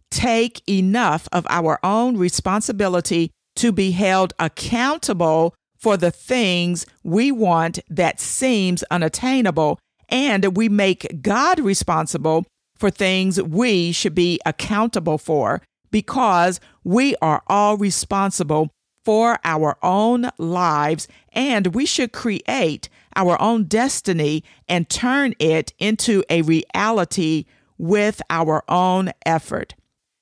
take 0.09 0.67
enough 0.67 1.27
of 1.31 1.45
our 1.47 1.77
own 1.83 2.17
responsibility 2.17 3.29
to 3.57 3.71
be 3.71 3.91
held 3.91 4.33
accountable 4.39 5.53
for 5.77 5.97
the 5.97 6.09
things 6.09 6.87
we 7.03 7.31
want 7.31 7.77
that 7.91 8.19
seems 8.19 8.81
unattainable 8.89 9.77
and 10.09 10.57
we 10.57 10.67
make 10.69 11.21
God 11.21 11.59
responsible 11.59 12.45
for 12.75 12.89
things 12.89 13.41
we 13.41 13.91
should 13.91 14.15
be 14.15 14.39
accountable 14.45 15.17
for 15.17 15.61
because 15.91 16.59
we 16.83 17.15
are 17.21 17.41
all 17.47 17.77
responsible 17.77 18.69
for 19.05 19.39
our 19.43 19.77
own 19.83 20.29
lives 20.37 21.07
and 21.31 21.67
we 21.67 21.85
should 21.85 22.11
create 22.11 22.89
our 23.15 23.41
own 23.41 23.63
destiny 23.65 24.43
and 24.67 24.89
turn 24.89 25.33
it 25.39 25.73
into 25.79 26.23
a 26.29 26.41
reality 26.41 27.45
with 27.77 28.21
our 28.29 28.63
own 28.67 29.11
effort. 29.25 29.75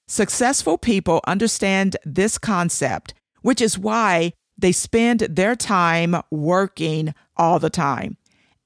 Successful 0.08 0.78
people 0.78 1.22
understand 1.26 1.96
this 2.06 2.38
concept, 2.38 3.14
which 3.42 3.62
is 3.62 3.80
why 3.80 4.34
they 4.58 4.72
spend 4.72 5.22
their 5.22 5.56
time 5.56 6.16
working 6.30 7.14
all 7.36 7.58
the 7.58 7.70
time. 7.70 8.18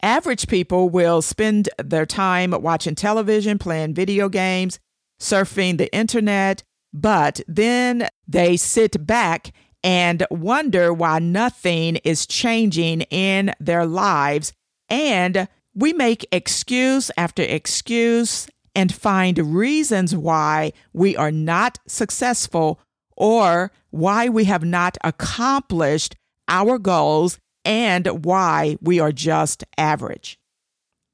Average 0.02 0.48
people 0.48 0.90
will 0.90 1.22
spend 1.22 1.70
their 1.84 2.06
time 2.06 2.52
watching 2.52 2.96
television, 2.96 3.58
playing 3.58 3.96
video 3.96 4.30
games, 4.30 4.80
surfing 5.20 5.78
the 5.78 5.94
internet, 5.94 6.64
but 6.94 7.42
then 7.48 8.08
they 8.28 8.58
sit 8.58 9.06
back 9.06 9.52
and 9.84 10.26
wonder 10.30 10.94
why 10.94 11.20
nothing 11.20 11.98
is 11.98 12.26
changing 12.28 13.02
in 13.02 13.54
their 13.60 13.86
lives. 13.86 14.54
And 14.90 15.48
we 15.74 15.94
make 15.94 16.28
excuse 16.32 17.12
after 17.18 17.44
excuse 17.44 18.48
and 18.76 18.94
find 18.94 19.38
reasons 19.56 20.16
why 20.16 20.74
we 20.94 21.16
are 21.16 21.32
not 21.32 21.80
successful 21.88 22.80
or 23.16 23.72
why 23.90 24.30
we 24.30 24.44
have 24.46 24.64
not 24.64 24.98
accomplished 25.04 26.16
our 26.48 26.78
goals 26.78 27.40
and 27.68 28.24
why 28.24 28.78
we 28.82 29.00
are 29.02 29.12
just 29.12 29.66
average. 29.78 30.40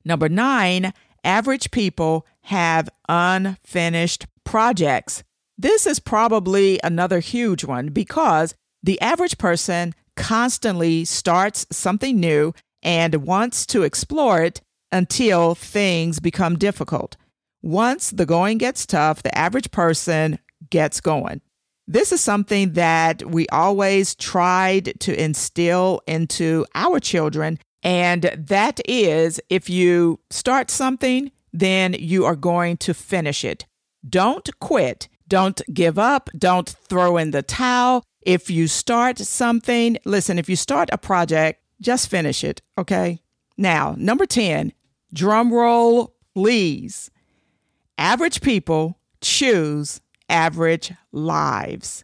Number 0.05 0.29
nine, 0.29 0.93
average 1.23 1.71
people 1.71 2.27
have 2.43 2.89
unfinished 3.09 4.27
projects. 4.43 5.23
This 5.57 5.87
is 5.87 5.99
probably 5.99 6.79
another 6.83 7.19
huge 7.19 7.63
one 7.65 7.87
because 7.87 8.53
the 8.83 9.01
average 9.01 9.39
person 9.39 9.95
constantly 10.15 11.05
starts 11.05 11.65
something 11.71 12.19
new 12.19 12.53
and 12.83 13.25
wants 13.25 13.65
to 13.67 13.81
explore 13.81 14.43
it 14.43 14.61
until 14.91 15.55
things 15.55 16.19
become 16.19 16.57
difficult. 16.57 17.17
Once 17.63 18.11
the 18.11 18.27
going 18.27 18.59
gets 18.59 18.85
tough, 18.85 19.23
the 19.23 19.35
average 19.35 19.71
person 19.71 20.37
gets 20.69 21.01
going. 21.01 21.41
This 21.87 22.11
is 22.11 22.21
something 22.21 22.73
that 22.73 23.29
we 23.29 23.47
always 23.49 24.15
tried 24.15 24.93
to 25.01 25.21
instill 25.21 26.01
into 26.07 26.65
our 26.75 26.99
children. 26.99 27.59
And 27.83 28.23
that 28.37 28.79
is 28.87 29.41
if 29.49 29.69
you 29.69 30.19
start 30.29 30.71
something, 30.71 31.31
then 31.51 31.93
you 31.93 32.25
are 32.25 32.35
going 32.35 32.77
to 32.77 32.93
finish 32.93 33.43
it. 33.43 33.65
Don't 34.07 34.49
quit. 34.59 35.07
Don't 35.27 35.61
give 35.73 35.99
up. 35.99 36.29
Don't 36.37 36.69
throw 36.69 37.17
in 37.17 37.31
the 37.31 37.41
towel. 37.43 38.03
If 38.21 38.49
you 38.49 38.67
start 38.67 39.17
something, 39.17 39.97
listen, 40.05 40.39
if 40.39 40.49
you 40.49 40.55
start 40.55 40.89
a 40.91 40.97
project, 40.97 41.61
just 41.81 42.09
finish 42.09 42.43
it. 42.43 42.61
Okay. 42.77 43.21
Now, 43.57 43.95
number 43.97 44.25
10, 44.25 44.73
drum 45.13 45.53
roll, 45.53 46.15
please. 46.33 47.11
Average 47.97 48.41
people 48.41 48.97
choose 49.21 50.01
average 50.33 50.91
lives. 51.13 52.03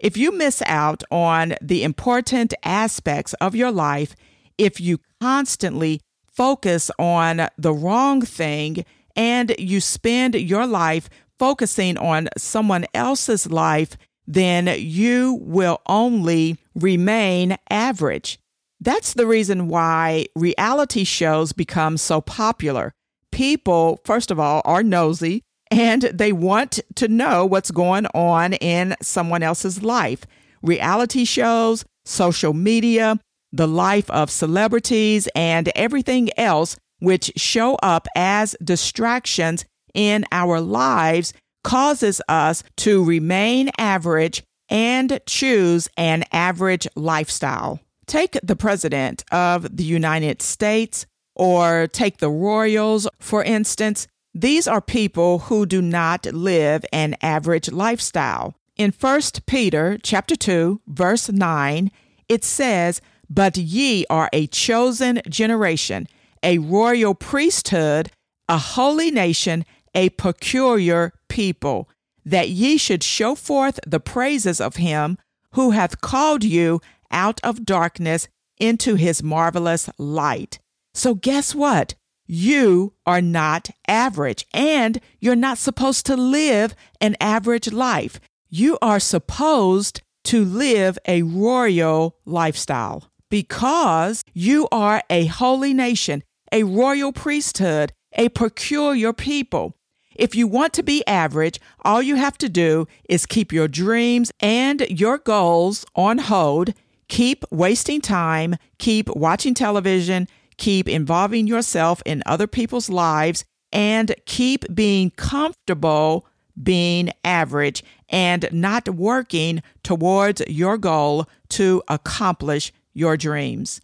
If 0.00 0.16
you 0.16 0.32
miss 0.32 0.62
out 0.66 1.04
on 1.10 1.54
the 1.60 1.84
important 1.84 2.54
aspects 2.64 3.34
of 3.34 3.54
your 3.54 3.70
life, 3.70 4.16
if 4.56 4.80
you 4.80 4.98
constantly 5.20 6.00
focus 6.26 6.90
on 6.98 7.48
the 7.58 7.72
wrong 7.72 8.22
thing 8.22 8.84
and 9.14 9.54
you 9.58 9.80
spend 9.80 10.34
your 10.34 10.66
life 10.66 11.10
focusing 11.38 11.98
on 11.98 12.28
someone 12.36 12.86
else's 12.94 13.50
life, 13.50 13.96
then 14.26 14.72
you 14.78 15.38
will 15.42 15.80
only 15.86 16.58
remain 16.74 17.56
average. 17.70 18.38
That's 18.80 19.14
the 19.14 19.26
reason 19.26 19.68
why 19.68 20.26
reality 20.36 21.02
shows 21.02 21.52
become 21.52 21.96
so 21.96 22.20
popular. 22.20 22.92
People, 23.32 24.00
first 24.04 24.30
of 24.30 24.38
all, 24.38 24.62
are 24.64 24.82
nosy 24.82 25.42
and 25.70 26.02
they 26.02 26.32
want 26.32 26.80
to 26.96 27.08
know 27.08 27.44
what's 27.44 27.70
going 27.70 28.06
on 28.06 28.54
in 28.54 28.96
someone 29.02 29.42
else's 29.42 29.82
life. 29.82 30.24
Reality 30.62 31.24
shows, 31.24 31.84
social 32.04 32.52
media, 32.52 33.18
the 33.52 33.68
life 33.68 34.10
of 34.10 34.30
celebrities, 34.30 35.28
and 35.34 35.70
everything 35.74 36.30
else 36.38 36.76
which 37.00 37.32
show 37.36 37.76
up 37.76 38.08
as 38.16 38.56
distractions 38.62 39.64
in 39.94 40.24
our 40.32 40.60
lives 40.60 41.32
causes 41.64 42.20
us 42.28 42.62
to 42.76 43.04
remain 43.04 43.70
average 43.78 44.42
and 44.68 45.20
choose 45.26 45.88
an 45.96 46.24
average 46.32 46.86
lifestyle. 46.94 47.80
Take 48.06 48.38
the 48.42 48.56
President 48.56 49.24
of 49.32 49.76
the 49.76 49.84
United 49.84 50.42
States 50.42 51.06
or 51.34 51.86
take 51.88 52.18
the 52.18 52.30
Royals, 52.30 53.08
for 53.18 53.42
instance. 53.42 54.06
These 54.40 54.68
are 54.68 54.80
people 54.80 55.40
who 55.40 55.66
do 55.66 55.82
not 55.82 56.26
live 56.26 56.84
an 56.92 57.16
average 57.20 57.72
lifestyle. 57.72 58.54
In 58.76 58.92
1 58.92 59.20
Peter 59.46 59.98
chapter 60.00 60.36
2 60.36 60.80
verse 60.86 61.28
9, 61.28 61.90
it 62.28 62.44
says, 62.44 63.00
"But 63.28 63.56
ye 63.56 64.06
are 64.08 64.30
a 64.32 64.46
chosen 64.46 65.20
generation, 65.28 66.06
a 66.44 66.58
royal 66.58 67.16
priesthood, 67.16 68.12
a 68.48 68.58
holy 68.58 69.10
nation, 69.10 69.64
a 69.92 70.10
peculiar 70.10 71.14
people, 71.28 71.88
that 72.24 72.48
ye 72.48 72.76
should 72.76 73.02
show 73.02 73.34
forth 73.34 73.80
the 73.84 73.98
praises 73.98 74.60
of 74.60 74.76
him 74.76 75.18
who 75.54 75.72
hath 75.72 76.00
called 76.00 76.44
you 76.44 76.80
out 77.10 77.40
of 77.42 77.66
darkness 77.66 78.28
into 78.56 78.94
his 78.94 79.20
marvelous 79.20 79.90
light." 79.98 80.60
So 80.94 81.16
guess 81.16 81.56
what? 81.56 81.96
You 82.30 82.92
are 83.06 83.22
not 83.22 83.70
average 83.88 84.46
and 84.52 85.00
you're 85.18 85.34
not 85.34 85.56
supposed 85.56 86.04
to 86.06 86.16
live 86.16 86.74
an 87.00 87.16
average 87.22 87.72
life. 87.72 88.20
You 88.50 88.76
are 88.82 89.00
supposed 89.00 90.02
to 90.24 90.44
live 90.44 90.98
a 91.08 91.22
royal 91.22 92.18
lifestyle 92.26 93.10
because 93.30 94.22
you 94.34 94.68
are 94.70 95.02
a 95.08 95.24
holy 95.24 95.72
nation, 95.72 96.22
a 96.52 96.64
royal 96.64 97.12
priesthood, 97.12 97.94
a 98.12 98.28
peculiar 98.28 99.14
people. 99.14 99.74
If 100.14 100.34
you 100.34 100.46
want 100.46 100.74
to 100.74 100.82
be 100.82 101.06
average, 101.06 101.58
all 101.82 102.02
you 102.02 102.16
have 102.16 102.36
to 102.38 102.50
do 102.50 102.86
is 103.08 103.24
keep 103.24 103.54
your 103.54 103.68
dreams 103.68 104.30
and 104.40 104.82
your 104.90 105.16
goals 105.16 105.86
on 105.96 106.18
hold, 106.18 106.74
keep 107.08 107.42
wasting 107.50 108.02
time, 108.02 108.56
keep 108.78 109.08
watching 109.16 109.54
television, 109.54 110.28
keep 110.58 110.88
involving 110.88 111.46
yourself 111.46 112.02
in 112.04 112.22
other 112.26 112.46
people's 112.46 112.90
lives, 112.90 113.44
and 113.72 114.14
keep 114.26 114.64
being 114.74 115.10
comfortable 115.10 116.26
being 116.60 117.10
average 117.24 117.84
and 118.08 118.48
not 118.50 118.88
working 118.88 119.62
towards 119.82 120.42
your 120.48 120.76
goal 120.76 121.26
to 121.48 121.82
accomplish 121.88 122.72
your 122.92 123.16
dreams. 123.16 123.80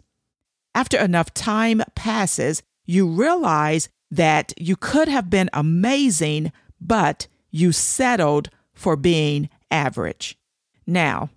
After 0.73 0.97
enough 0.97 1.33
time 1.33 1.81
passes, 1.95 2.63
you 2.85 3.07
realize 3.07 3.89
that 4.11 4.53
you 4.57 4.75
could 4.75 5.07
have 5.07 5.29
been 5.29 5.49
amazing, 5.53 6.51
but 6.81 7.27
you 7.49 7.71
settled 7.71 8.49
for 8.73 8.95
being 8.95 9.49
average. 9.71 10.37
Now, 10.85 11.29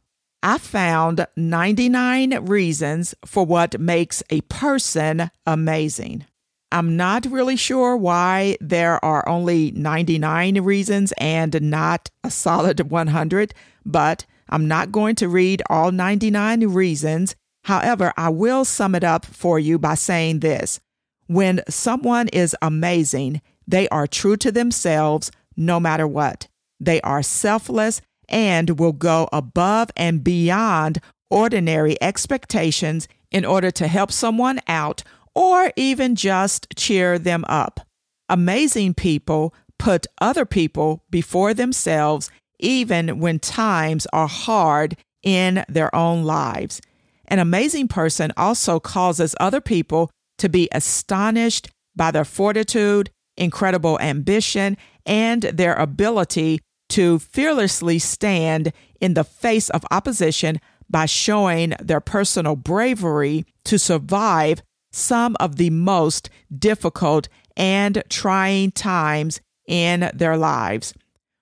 I 0.42 0.58
found 0.58 1.26
99 1.36 2.44
reasons 2.46 3.14
for 3.24 3.44
what 3.44 3.80
makes 3.80 4.22
a 4.30 4.40
person 4.42 5.30
amazing. 5.46 6.26
I'm 6.70 6.96
not 6.96 7.26
really 7.26 7.56
sure 7.56 7.96
why 7.96 8.56
there 8.60 9.02
are 9.04 9.26
only 9.28 9.72
99 9.72 10.60
reasons 10.60 11.12
and 11.18 11.60
not 11.62 12.10
a 12.22 12.30
solid 12.30 12.90
100, 12.90 13.54
but 13.84 14.26
I'm 14.48 14.68
not 14.68 14.92
going 14.92 15.14
to 15.16 15.28
read 15.28 15.62
all 15.68 15.90
99 15.90 16.68
reasons. 16.68 17.34
However, 17.64 18.12
I 18.16 18.28
will 18.28 18.64
sum 18.64 18.94
it 18.94 19.02
up 19.02 19.24
for 19.24 19.58
you 19.58 19.78
by 19.78 19.94
saying 19.94 20.40
this 20.40 20.78
when 21.26 21.62
someone 21.68 22.28
is 22.28 22.54
amazing, 22.62 23.42
they 23.66 23.88
are 23.88 24.06
true 24.06 24.36
to 24.38 24.52
themselves 24.52 25.30
no 25.56 25.80
matter 25.80 26.06
what. 26.06 26.48
they 26.80 27.00
are 27.00 27.22
selfless 27.22 28.00
and 28.28 28.78
will 28.78 28.92
go 28.92 29.28
above 29.32 29.90
and 29.96 30.22
beyond 30.22 31.00
ordinary 31.30 32.00
expectations 32.02 33.08
in 33.30 33.44
order 33.44 33.70
to 33.70 33.86
help 33.86 34.10
someone 34.10 34.60
out 34.66 35.02
or 35.34 35.72
even 35.76 36.14
just 36.14 36.66
cheer 36.76 37.18
them 37.18 37.44
up. 37.48 37.80
Amazing 38.28 38.94
people 38.94 39.54
put 39.78 40.06
other 40.20 40.44
people 40.44 41.04
before 41.10 41.54
themselves 41.54 42.30
even 42.58 43.20
when 43.20 43.38
times 43.38 44.06
are 44.12 44.26
hard 44.26 44.96
in 45.22 45.64
their 45.68 45.94
own 45.94 46.24
lives. 46.24 46.80
An 47.28 47.38
amazing 47.38 47.88
person 47.88 48.32
also 48.36 48.80
causes 48.80 49.34
other 49.38 49.60
people 49.60 50.10
to 50.38 50.48
be 50.48 50.68
astonished 50.72 51.68
by 51.94 52.10
their 52.10 52.24
fortitude, 52.24 53.10
incredible 53.36 53.98
ambition, 54.00 54.76
and 55.04 55.42
their 55.42 55.74
ability 55.74 56.60
to 56.90 57.18
fearlessly 57.18 57.98
stand 57.98 58.72
in 59.00 59.14
the 59.14 59.24
face 59.24 59.70
of 59.70 59.84
opposition 59.90 60.60
by 60.90 61.06
showing 61.06 61.74
their 61.80 62.00
personal 62.00 62.56
bravery 62.56 63.44
to 63.64 63.78
survive 63.78 64.62
some 64.90 65.36
of 65.38 65.56
the 65.56 65.70
most 65.70 66.30
difficult 66.56 67.28
and 67.56 68.02
trying 68.08 68.70
times 68.72 69.40
in 69.66 70.10
their 70.14 70.36
lives. 70.36 70.94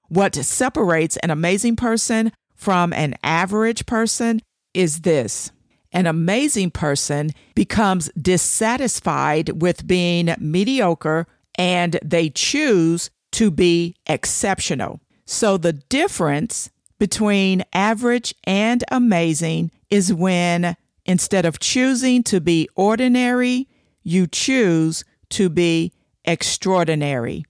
What 0.09 0.34
separates 0.34 1.16
an 1.18 1.30
amazing 1.30 1.76
person 1.76 2.32
from 2.55 2.92
an 2.92 3.14
average 3.22 3.86
person 3.86 4.40
is 4.74 5.01
this 5.01 5.53
an 5.92 6.07
amazing 6.07 6.70
person 6.70 7.30
becomes 7.55 8.11
dissatisfied 8.20 9.62
with 9.62 9.86
being 9.86 10.34
mediocre 10.38 11.26
and 11.57 11.99
they 12.05 12.28
choose 12.28 13.11
to 13.32 13.51
be 13.51 13.94
exceptional. 14.07 15.01
So 15.27 15.57
the 15.57 15.72
difference 15.72 16.70
between 16.99 17.64
average 17.72 18.35
and 18.45 18.83
amazing 18.91 19.72
is 19.91 20.14
when 20.14 20.77
instead 21.05 21.45
of 21.45 21.59
choosing 21.59 22.22
to 22.24 22.41
be 22.41 22.68
ordinary, 22.74 23.68
you 24.03 24.27
choose 24.27 25.05
to 25.31 25.49
be 25.49 25.93
extraordinary. 26.24 27.45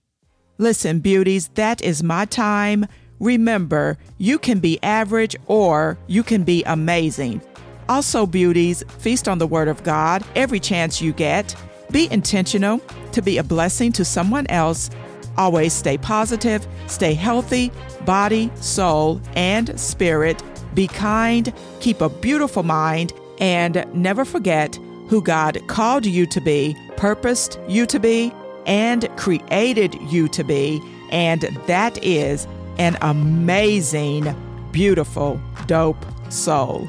Listen, 0.59 1.01
beauties, 1.01 1.49
that 1.49 1.83
is 1.83 2.03
my 2.03 2.25
time. 2.25 2.87
Remember, 3.21 3.99
you 4.17 4.39
can 4.39 4.59
be 4.59 4.83
average 4.83 5.37
or 5.47 5.99
you 6.07 6.23
can 6.23 6.45
be 6.45 6.65
amazing. 6.65 7.43
Also, 7.89 8.27
beauties, 8.27 8.83
feast 8.99 9.29
on 9.29 9.39
the 9.39 9.47
Word 9.47 9.69
of 9.69 9.83
God 9.85 10.25
every 10.35 10.59
chance 10.59 11.01
you 11.01 11.13
get. 11.13 11.55
Be 11.91 12.11
intentional 12.11 12.81
to 13.13 13.23
be 13.23 13.39
a 13.39 13.45
blessing 13.45 13.93
to 13.93 14.05
someone 14.05 14.47
else. 14.49 14.91
Always 15.39 15.73
stay 15.73 15.99
positive, 15.99 16.67
stay 16.87 17.15
healthy, 17.15 17.71
body, 18.05 18.51
soul, 18.57 19.21
and 19.35 19.79
spirit. 19.79 20.43
Be 20.75 20.87
kind, 20.87 21.53
keep 21.81 22.01
a 22.01 22.09
beautiful 22.09 22.63
mind, 22.63 23.13
and 23.39 23.87
never 23.95 24.25
forget 24.25 24.79
who 25.09 25.23
God 25.23 25.61
called 25.69 26.07
you 26.07 26.27
to 26.27 26.41
be, 26.41 26.77
purposed 26.97 27.59
you 27.69 27.87
to 27.87 27.99
be, 27.99 28.33
and 28.67 29.09
created 29.17 29.95
you 30.11 30.29
to 30.29 30.43
be. 30.43 30.81
And 31.11 31.43
that 31.67 32.03
is 32.03 32.47
an 32.79 32.99
amazing, 33.01 34.35
beautiful, 34.73 35.41
dope 35.67 36.05
soul. 36.31 36.89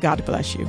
God 0.00 0.24
bless 0.24 0.54
you. 0.54 0.68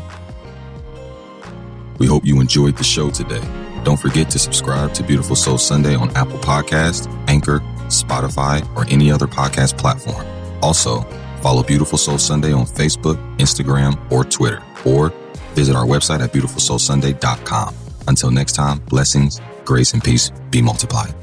We 1.97 2.07
hope 2.07 2.25
you 2.25 2.39
enjoyed 2.39 2.77
the 2.77 2.83
show 2.83 3.09
today. 3.09 3.41
Don't 3.83 3.99
forget 3.99 4.29
to 4.31 4.39
subscribe 4.39 4.93
to 4.93 5.03
Beautiful 5.03 5.35
Soul 5.35 5.57
Sunday 5.57 5.95
on 5.95 6.09
Apple 6.15 6.39
Podcast, 6.39 7.07
Anchor, 7.27 7.59
Spotify, 7.87 8.65
or 8.75 8.85
any 8.89 9.11
other 9.11 9.27
podcast 9.27 9.77
platform. 9.77 10.25
Also, 10.61 11.01
follow 11.41 11.63
Beautiful 11.63 11.97
Soul 11.97 12.17
Sunday 12.17 12.53
on 12.53 12.65
Facebook, 12.65 13.17
Instagram, 13.37 13.99
or 14.11 14.23
Twitter, 14.23 14.63
or 14.85 15.09
visit 15.53 15.75
our 15.75 15.85
website 15.85 16.21
at 16.21 16.31
beautifulsoulsunday.com. 16.31 17.75
Until 18.07 18.31
next 18.31 18.53
time, 18.53 18.79
blessings, 18.89 19.41
grace, 19.65 19.93
and 19.93 20.03
peace 20.03 20.31
be 20.49 20.61
multiplied. 20.61 21.13